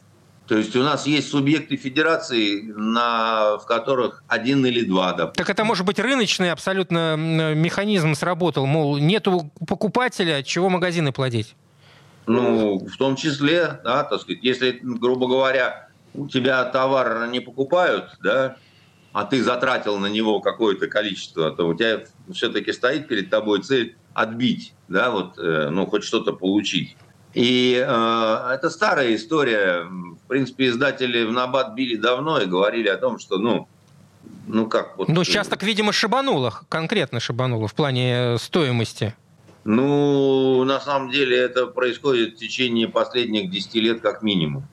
То 0.46 0.56
есть 0.56 0.76
у 0.76 0.82
нас 0.82 1.06
есть 1.06 1.30
субъекты 1.30 1.76
федерации, 1.76 2.62
на, 2.62 3.58
в 3.58 3.66
которых 3.66 4.22
один 4.28 4.64
или 4.64 4.84
два. 4.84 5.12
Допустим. 5.12 5.44
Так 5.44 5.50
это 5.50 5.64
может 5.64 5.84
быть 5.84 5.98
рыночный 5.98 6.52
абсолютно 6.52 7.16
механизм 7.16 8.14
сработал, 8.14 8.66
мол, 8.66 8.98
нету 8.98 9.50
покупателя, 9.66 10.42
чего 10.42 10.68
магазины 10.68 11.12
платить? 11.12 11.56
Ну, 12.26 12.78
в 12.78 12.96
том 12.96 13.16
числе, 13.16 13.80
да, 13.84 14.04
так 14.04 14.20
сказать, 14.20 14.42
если, 14.42 14.78
грубо 14.82 15.28
говоря, 15.28 15.88
у 16.14 16.28
тебя 16.28 16.64
товар 16.64 17.28
не 17.28 17.40
покупают, 17.40 18.16
да, 18.22 18.56
а 19.12 19.24
ты 19.24 19.42
затратил 19.42 19.98
на 19.98 20.06
него 20.06 20.40
какое-то 20.40 20.88
количество, 20.88 21.50
то 21.50 21.66
у 21.68 21.74
тебя 21.74 22.02
все-таки 22.32 22.72
стоит 22.72 23.08
перед 23.08 23.30
тобой 23.30 23.62
цель 23.62 23.96
отбить, 24.12 24.74
да, 24.88 25.10
вот, 25.10 25.38
э, 25.38 25.70
ну, 25.70 25.86
хоть 25.86 26.04
что-то 26.04 26.32
получить. 26.32 26.96
И 27.36 27.74
э, 27.86 28.50
это 28.54 28.70
старая 28.70 29.14
история. 29.14 29.82
В 29.82 30.26
принципе, 30.26 30.68
издатели 30.68 31.22
в 31.22 31.32
набат 31.32 31.74
били 31.74 31.96
давно 31.96 32.40
и 32.40 32.46
говорили 32.46 32.88
о 32.88 32.96
том, 32.96 33.18
что, 33.18 33.36
ну, 33.36 33.68
ну 34.46 34.66
как 34.66 34.96
вот... 34.96 35.08
Ну, 35.08 35.22
сейчас 35.22 35.46
так, 35.46 35.62
видимо, 35.62 35.92
шибануло, 35.92 36.54
конкретно 36.70 37.20
шибануло 37.20 37.68
в 37.68 37.74
плане 37.74 38.38
стоимости. 38.38 39.14
Ну, 39.64 40.64
на 40.64 40.80
самом 40.80 41.10
деле 41.10 41.36
это 41.36 41.66
происходит 41.66 42.36
в 42.36 42.38
течение 42.38 42.88
последних 42.88 43.50
10 43.50 43.74
лет 43.74 44.00
как 44.00 44.22
минимум. 44.22 44.66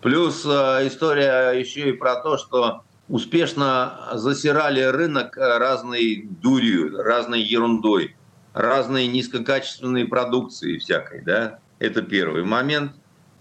Плюс 0.00 0.46
э, 0.46 0.86
история 0.86 1.50
еще 1.50 1.90
и 1.90 1.92
про 1.92 2.16
то, 2.22 2.38
что 2.38 2.84
успешно 3.10 4.08
засирали 4.14 4.80
рынок 4.80 5.36
разной 5.36 6.26
дурью, 6.40 7.02
разной 7.02 7.42
ерундой, 7.42 8.16
разной 8.54 9.08
низкокачественной 9.08 10.06
продукции 10.06 10.78
всякой, 10.78 11.20
да. 11.22 11.58
Это 11.78 12.02
первый 12.02 12.44
момент. 12.44 12.92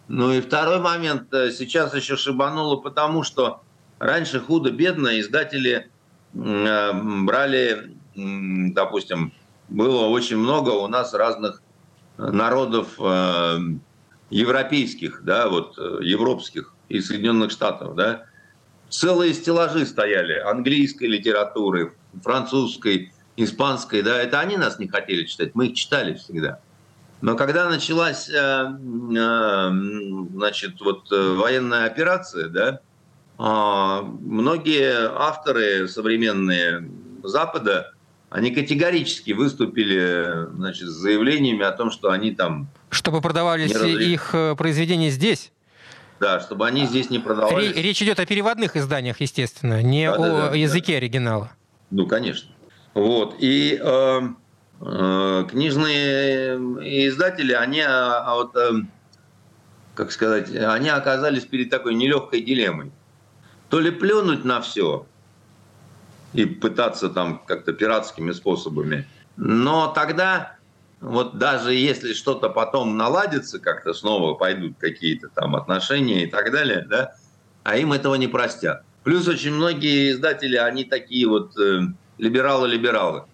Ну 0.08 0.32
и 0.32 0.42
второй 0.42 0.80
момент. 0.80 1.34
Э, 1.34 1.52
сейчас 1.52 1.94
еще 1.94 2.16
шибануло 2.16 2.78
потому, 2.78 3.24
что 3.24 3.62
раньше 4.00 4.40
худо-бедно 4.40 5.20
издатели 5.20 5.90
э, 6.34 6.92
брали, 7.24 7.96
допустим, 8.16 9.34
было 9.70 10.06
очень 10.08 10.38
много 10.38 10.70
у 10.70 10.88
нас 10.88 11.14
разных 11.14 11.62
народов 12.18 12.96
э, 13.00 13.58
европейских, 14.30 15.24
да, 15.24 15.50
вот 15.50 15.78
европских 15.78 16.74
и 16.90 17.02
Соединенных 17.02 17.52
Штатов, 17.52 17.96
да, 17.96 18.26
целые 18.90 19.34
стеллажи 19.34 19.86
стояли 19.86 20.40
английской 20.40 21.06
литературы, 21.06 21.96
французской, 22.24 23.12
испанской, 23.36 24.02
да, 24.02 24.22
это 24.22 24.40
они 24.40 24.58
нас 24.58 24.80
не 24.80 24.88
хотели 24.88 25.26
читать, 25.26 25.54
мы 25.54 25.68
их 25.68 25.76
читали 25.76 26.16
всегда. 26.16 26.60
Но 27.22 27.36
когда 27.36 27.70
началась, 27.70 28.30
э, 28.30 28.34
э, 28.34 29.72
значит, 30.34 30.80
вот 30.82 31.12
э, 31.12 31.36
военная 31.36 31.86
операция, 31.86 32.48
да, 32.48 32.80
а, 33.40 34.02
многие 34.02 35.10
авторы 35.16 35.88
современные 35.88 36.90
Запада, 37.24 37.94
они 38.30 38.52
категорически 38.52 39.32
выступили, 39.32 40.48
значит, 40.56 40.88
с 40.88 40.92
заявлениями 40.92 41.64
о 41.64 41.72
том, 41.72 41.92
что 41.92 42.10
они 42.10 42.32
там... 42.32 42.68
Чтобы 42.90 43.22
продавались 43.22 43.72
их 43.76 44.32
произведения 44.58 45.12
здесь? 45.12 45.52
Да, 46.20 46.40
чтобы 46.40 46.66
они 46.66 46.88
здесь 46.88 47.12
не 47.12 47.20
продавались. 47.20 47.76
Речь 47.76 48.02
идет 48.02 48.20
о 48.20 48.26
переводных 48.26 48.76
изданиях, 48.76 49.22
естественно, 49.22 49.84
не 49.84 50.10
да, 50.10 50.16
о 50.16 50.18
да, 50.18 50.50
да, 50.50 50.56
языке 50.56 50.94
да. 50.94 50.98
оригинала. 50.98 51.52
Ну, 51.92 52.08
конечно. 52.08 52.50
Вот. 52.96 53.36
И 53.40 53.80
Э, 53.80 54.22
книжные 54.80 56.56
издатели, 57.08 57.54
они, 57.54 57.82
а, 57.82 58.20
а 58.20 58.36
вот, 58.36 58.56
э, 58.56 58.72
как 59.96 60.12
сказать, 60.12 60.56
они 60.56 60.90
оказались 60.90 61.46
перед 61.46 61.70
такой 61.70 61.96
нелегкой 61.96 62.42
дилеммой. 62.42 62.92
То 63.70 63.80
ли 63.80 63.92
плюнуть 63.92 64.46
на 64.46 64.62
все 64.62 65.06
и 66.34 66.46
пытаться 66.46 67.10
там 67.10 67.42
как-то 67.46 67.74
пиратскими 67.74 68.32
способами, 68.32 69.08
но 69.36 69.88
тогда 69.88 70.58
вот 71.00 71.38
даже 71.38 71.74
если 71.74 72.14
что-то 72.14 72.50
потом 72.50 72.98
наладится, 72.98 73.60
как-то 73.60 73.94
снова 73.94 74.36
пойдут 74.36 74.78
какие-то 74.80 75.30
там 75.30 75.56
отношения 75.56 76.24
и 76.24 76.28
так 76.28 76.52
далее, 76.52 76.86
да, 76.88 77.16
а 77.64 77.78
им 77.78 77.94
этого 77.94 78.16
не 78.16 78.28
простят. 78.28 78.84
Плюс 79.04 79.28
очень 79.28 79.54
многие 79.54 80.12
издатели, 80.12 80.56
они 80.56 80.84
такие 80.84 81.28
вот 81.28 81.58
э, 81.58 81.82
либералы-либералы 82.18 83.26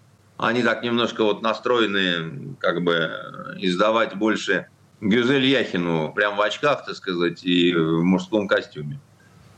они 0.47 0.63
так 0.63 0.83
немножко 0.83 1.23
вот 1.23 1.41
настроены 1.41 2.55
как 2.59 2.83
бы 2.83 3.11
издавать 3.59 4.15
больше 4.15 4.67
Гюзель 5.01 5.45
Яхину 5.45 6.13
прям 6.13 6.37
в 6.37 6.41
очках, 6.41 6.85
так 6.85 6.95
сказать, 6.95 7.43
и 7.43 7.73
в 7.73 8.03
мужском 8.03 8.47
костюме. 8.47 8.99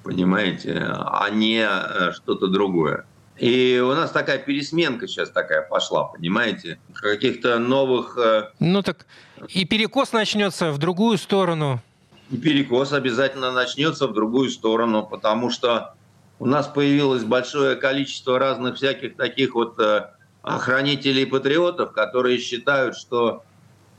Понимаете? 0.04 0.86
А 0.88 1.30
не 1.30 1.66
э, 1.68 2.12
что-то 2.14 2.48
другое. 2.48 3.06
И 3.38 3.82
у 3.84 3.94
нас 3.94 4.12
такая 4.12 4.38
пересменка 4.38 5.08
сейчас 5.08 5.30
такая 5.30 5.62
пошла, 5.62 6.06
понимаете? 6.06 6.80
Каких-то 6.94 7.60
новых... 7.60 8.18
Э, 8.18 8.52
ну 8.60 8.82
так 8.82 9.06
и 9.50 9.66
перекос 9.66 10.14
начнется 10.14 10.72
в 10.72 10.78
другую 10.78 11.18
сторону. 11.18 11.82
И 12.30 12.38
перекос 12.38 12.94
обязательно 12.94 13.52
начнется 13.52 14.08
в 14.08 14.14
другую 14.14 14.50
сторону, 14.50 15.06
потому 15.06 15.50
что 15.50 15.96
у 16.40 16.46
нас 16.46 16.68
появилось 16.68 17.24
большое 17.24 17.76
количество 17.76 18.40
разных 18.40 18.76
всяких 18.78 19.16
таких 19.16 19.54
вот 19.54 19.80
э, 19.80 20.10
охранителей 20.46 21.26
патриотов, 21.26 21.92
которые 21.92 22.38
считают, 22.38 22.96
что, 22.96 23.44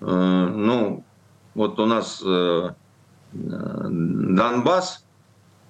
э, 0.01 0.05
ну, 0.07 1.05
вот 1.55 1.81
у 1.81 1.87
нас 1.87 2.23
э, 2.25 2.71
Донбасс, 3.33 5.05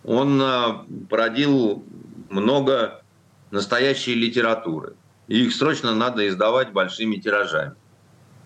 он 0.05 0.41
э, 0.41 0.75
породил 1.09 1.83
много 2.29 3.03
настоящей 3.51 4.15
литературы. 4.15 4.95
И 5.29 5.47
их 5.47 5.55
срочно 5.55 5.95
надо 5.95 6.29
издавать 6.29 6.73
большими 6.73 7.17
тиражами. 7.17 7.75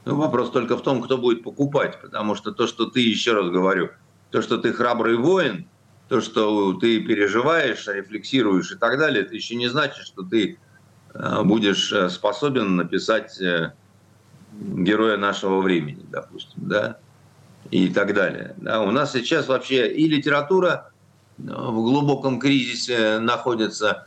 Ну, 0.05 0.15
вопрос 0.15 0.53
только 0.53 0.77
в 0.77 0.83
том, 0.83 1.03
кто 1.03 1.19
будет 1.19 1.43
покупать, 1.43 2.01
потому 2.01 2.37
что 2.37 2.53
то, 2.53 2.69
что 2.69 2.87
ты, 2.87 3.01
еще 3.01 3.33
раз 3.33 3.51
говорю, 3.51 3.91
то, 4.31 4.41
что 4.41 4.57
ты 4.57 4.73
храбрый 4.73 5.17
воин, 5.17 5.67
то, 6.09 6.21
что 6.21 6.75
ты 6.75 7.01
переживаешь, 7.01 7.89
рефлексируешь 7.89 8.71
и 8.71 8.77
так 8.77 8.99
далее, 8.99 9.25
это 9.25 9.35
еще 9.35 9.57
не 9.57 9.67
значит, 9.67 10.07
что 10.07 10.23
ты 10.23 10.59
Э, 10.61 10.70
будешь 11.15 11.93
э, 11.93 12.09
способен 12.09 12.77
написать 12.77 13.41
э, 13.41 13.73
героя 14.53 15.17
нашего 15.17 15.61
времени, 15.61 16.05
допустим, 16.11 16.69
да, 16.69 16.99
и 17.71 17.89
так 17.89 18.15
далее. 18.15 18.55
Да, 18.59 18.83
у 18.83 18.91
нас 18.91 19.13
сейчас 19.13 19.49
вообще 19.49 19.93
и 19.93 20.09
литература 20.09 20.91
в 21.39 21.75
глубоком 21.75 22.39
кризисе 22.39 23.19
находится. 23.19 24.07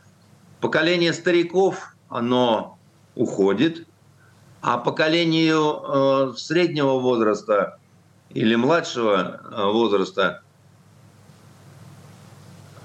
Поколение 0.60 1.12
стариков, 1.12 1.94
оно 2.08 2.78
уходит, 3.16 3.86
а 4.62 4.78
поколению 4.78 6.32
э, 6.32 6.32
среднего 6.36 6.98
возраста 6.98 7.78
или 8.30 8.54
младшего 8.54 9.42
возраста 9.72 10.42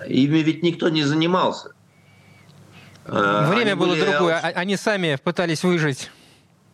ими 0.06 0.40
ведь 0.40 0.64
никто 0.64 0.90
не 0.90 1.04
занимался. 1.04 1.72
Э, 3.06 3.48
Время 3.50 3.72
они 3.72 3.80
было 3.80 3.90
были, 3.90 4.06
другое, 4.06 4.40
а, 4.40 4.48
они 4.48 4.76
сами 4.76 5.18
пытались 5.24 5.64
выжить. 5.64 6.10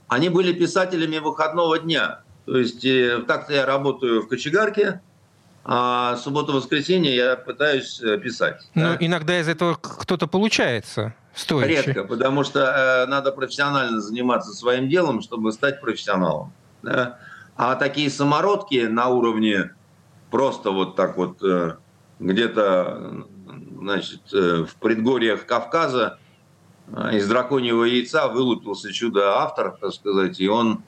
Они 0.08 0.30
были 0.30 0.54
писателями 0.54 1.18
выходного 1.18 1.80
дня. 1.80 2.22
То 2.46 2.58
есть 2.58 2.86
э, 2.86 3.24
так-то 3.28 3.54
я 3.54 3.66
работаю 3.66 4.22
в 4.22 4.28
кочегарке, 4.28 5.02
а 5.64 6.16
субботу-воскресенье 6.18 7.16
я 7.16 7.36
пытаюсь 7.36 8.00
э, 8.02 8.18
писать. 8.20 8.62
Ну, 8.76 8.84
да? 8.84 8.98
иногда 9.00 9.40
из 9.40 9.48
этого 9.48 9.76
кто-то 9.82 10.28
получается. 10.28 11.16
Стоящий. 11.34 11.88
Редко, 11.88 12.04
потому 12.06 12.44
что 12.44 12.60
э, 12.62 13.06
надо 13.08 13.32
профессионально 13.32 14.00
заниматься 14.00 14.54
своим 14.54 14.88
делом, 14.88 15.22
чтобы 15.22 15.52
стать 15.52 15.82
профессионалом. 15.82 16.54
Да? 16.84 17.18
А 17.58 17.76
такие 17.76 18.10
самородки 18.10 18.86
на 18.86 19.08
уровне 19.08 19.72
просто 20.30 20.70
вот 20.70 20.96
так 20.96 21.18
вот 21.18 21.42
э, 21.44 21.76
где-то 22.20 23.26
значит, 23.76 24.22
э, 24.34 24.66
в 24.68 24.76
предгорьях 24.76 25.46
Кавказа 25.46 26.20
э, 26.88 27.18
из 27.18 27.28
драконьего 27.28 27.84
яйца 27.84 28.28
вылупился 28.28 28.92
чудо-автор, 28.92 29.78
так 29.80 29.94
сказать, 29.94 30.40
и 30.40 30.48
он 30.48 30.84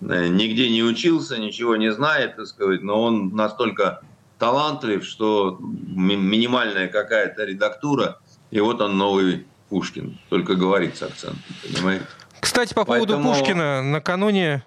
нигде 0.00 0.70
не 0.70 0.82
учился, 0.82 1.36
ничего 1.36 1.76
не 1.76 1.92
знает, 1.92 2.36
так 2.36 2.46
сказать, 2.46 2.82
но 2.82 3.02
он 3.02 3.36
настолько 3.36 4.00
талантлив, 4.38 5.04
что 5.04 5.58
минимальная 5.60 6.88
какая-то 6.88 7.44
редактура, 7.44 8.18
и 8.50 8.60
вот 8.60 8.80
он 8.80 8.96
новый 8.96 9.46
Пушкин, 9.68 10.18
только 10.30 10.54
говорит 10.54 10.96
с 10.96 11.02
акцентом, 11.02 11.38
понимаете? 11.62 12.06
Кстати, 12.40 12.74
по 12.74 12.84
поводу 12.84 13.14
Поэтому... 13.14 13.34
Пушкина, 13.34 13.82
накануне 13.82 14.64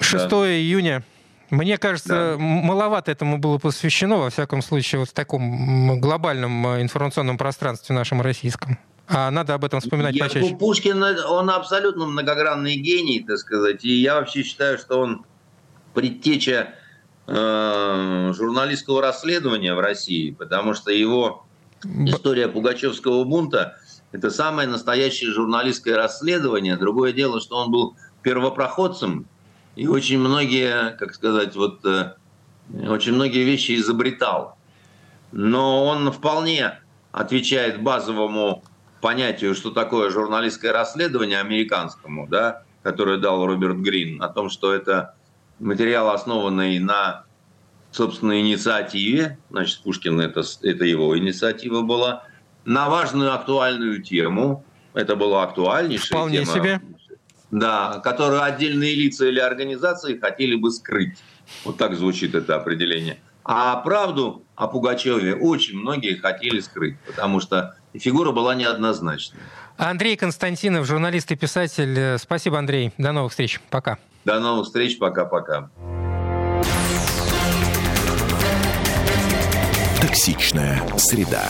6 0.00 0.28
да. 0.28 0.36
июня 0.46 1.02
мне 1.50 1.78
кажется, 1.78 2.36
да. 2.36 2.38
маловато 2.38 3.12
этому 3.12 3.38
было 3.38 3.58
посвящено, 3.58 4.16
во 4.16 4.30
всяком 4.30 4.62
случае, 4.62 5.00
вот 5.00 5.10
в 5.10 5.12
таком 5.12 6.00
глобальном 6.00 6.66
э, 6.66 6.82
информационном 6.82 7.38
пространстве 7.38 7.94
нашем 7.94 8.20
российском. 8.20 8.78
А 9.08 9.30
надо 9.30 9.54
об 9.54 9.64
этом 9.64 9.80
вспоминать 9.80 10.16
я, 10.16 10.24
почаще. 10.24 10.56
Пушкин, 10.56 11.02
он 11.02 11.50
абсолютно 11.50 12.06
многогранный 12.06 12.76
гений, 12.76 13.24
так 13.26 13.38
сказать. 13.38 13.84
И 13.84 13.92
я 13.92 14.16
вообще 14.16 14.42
считаю, 14.42 14.78
что 14.78 14.98
он 14.98 15.24
предтеча 15.94 16.74
э, 17.28 18.32
журналистского 18.34 19.00
расследования 19.00 19.74
в 19.74 19.80
России, 19.80 20.32
потому 20.32 20.74
что 20.74 20.90
его 20.90 21.46
история 21.84 22.48
Пугачевского 22.48 23.22
бунта– 23.24 23.76
это 24.12 24.30
самое 24.30 24.68
настоящее 24.68 25.30
журналистское 25.30 25.96
расследование. 25.96 26.76
Другое 26.76 27.12
дело, 27.12 27.40
что 27.40 27.56
он 27.56 27.70
был 27.70 27.96
первопроходцем 28.22 29.26
и 29.76 29.86
очень 29.86 30.18
многие, 30.18 30.96
как 30.96 31.14
сказать, 31.14 31.54
вот 31.54 31.84
э, 31.84 32.14
очень 32.88 33.12
многие 33.12 33.44
вещи 33.44 33.76
изобретал. 33.76 34.56
Но 35.32 35.84
он 35.84 36.10
вполне 36.10 36.80
отвечает 37.12 37.82
базовому 37.82 38.64
понятию, 39.00 39.54
что 39.54 39.70
такое 39.70 40.10
журналистское 40.10 40.72
расследование 40.72 41.40
американскому, 41.40 42.26
да, 42.26 42.62
которое 42.82 43.18
дал 43.18 43.46
Роберт 43.46 43.76
Грин, 43.76 44.22
о 44.22 44.28
том, 44.28 44.48
что 44.48 44.72
это 44.72 45.14
материал, 45.58 46.10
основанный 46.10 46.78
на 46.78 47.24
собственной 47.90 48.40
инициативе, 48.40 49.38
значит, 49.50 49.82
Пушкин 49.82 50.20
это, 50.20 50.42
это 50.62 50.84
его 50.84 51.16
инициатива 51.18 51.82
была, 51.82 52.24
на 52.64 52.88
важную 52.88 53.34
актуальную 53.34 54.02
тему, 54.02 54.64
это 54.94 55.16
была 55.16 55.42
актуальнейшая 55.44 56.18
Вполне 56.18 56.44
тема. 56.44 56.52
себе 56.52 56.80
да, 57.50 58.00
которую 58.02 58.42
отдельные 58.42 58.94
лица 58.94 59.26
или 59.26 59.38
организации 59.38 60.18
хотели 60.18 60.54
бы 60.56 60.70
скрыть. 60.70 61.18
Вот 61.64 61.76
так 61.76 61.94
звучит 61.94 62.34
это 62.34 62.56
определение. 62.56 63.18
А 63.44 63.76
правду 63.76 64.42
о 64.56 64.66
Пугачеве 64.66 65.34
очень 65.36 65.78
многие 65.78 66.16
хотели 66.16 66.60
скрыть, 66.60 66.98
потому 67.06 67.40
что 67.40 67.76
фигура 67.94 68.32
была 68.32 68.54
неоднозначной. 68.54 69.40
Андрей 69.76 70.16
Константинов, 70.16 70.86
журналист 70.86 71.30
и 71.30 71.36
писатель. 71.36 72.18
Спасибо, 72.18 72.58
Андрей. 72.58 72.92
До 72.98 73.12
новых 73.12 73.32
встреч. 73.32 73.60
Пока. 73.70 73.98
До 74.24 74.40
новых 74.40 74.66
встреч. 74.66 74.98
Пока-пока. 74.98 75.70
Токсичная 80.00 80.82
среда. 80.96 81.44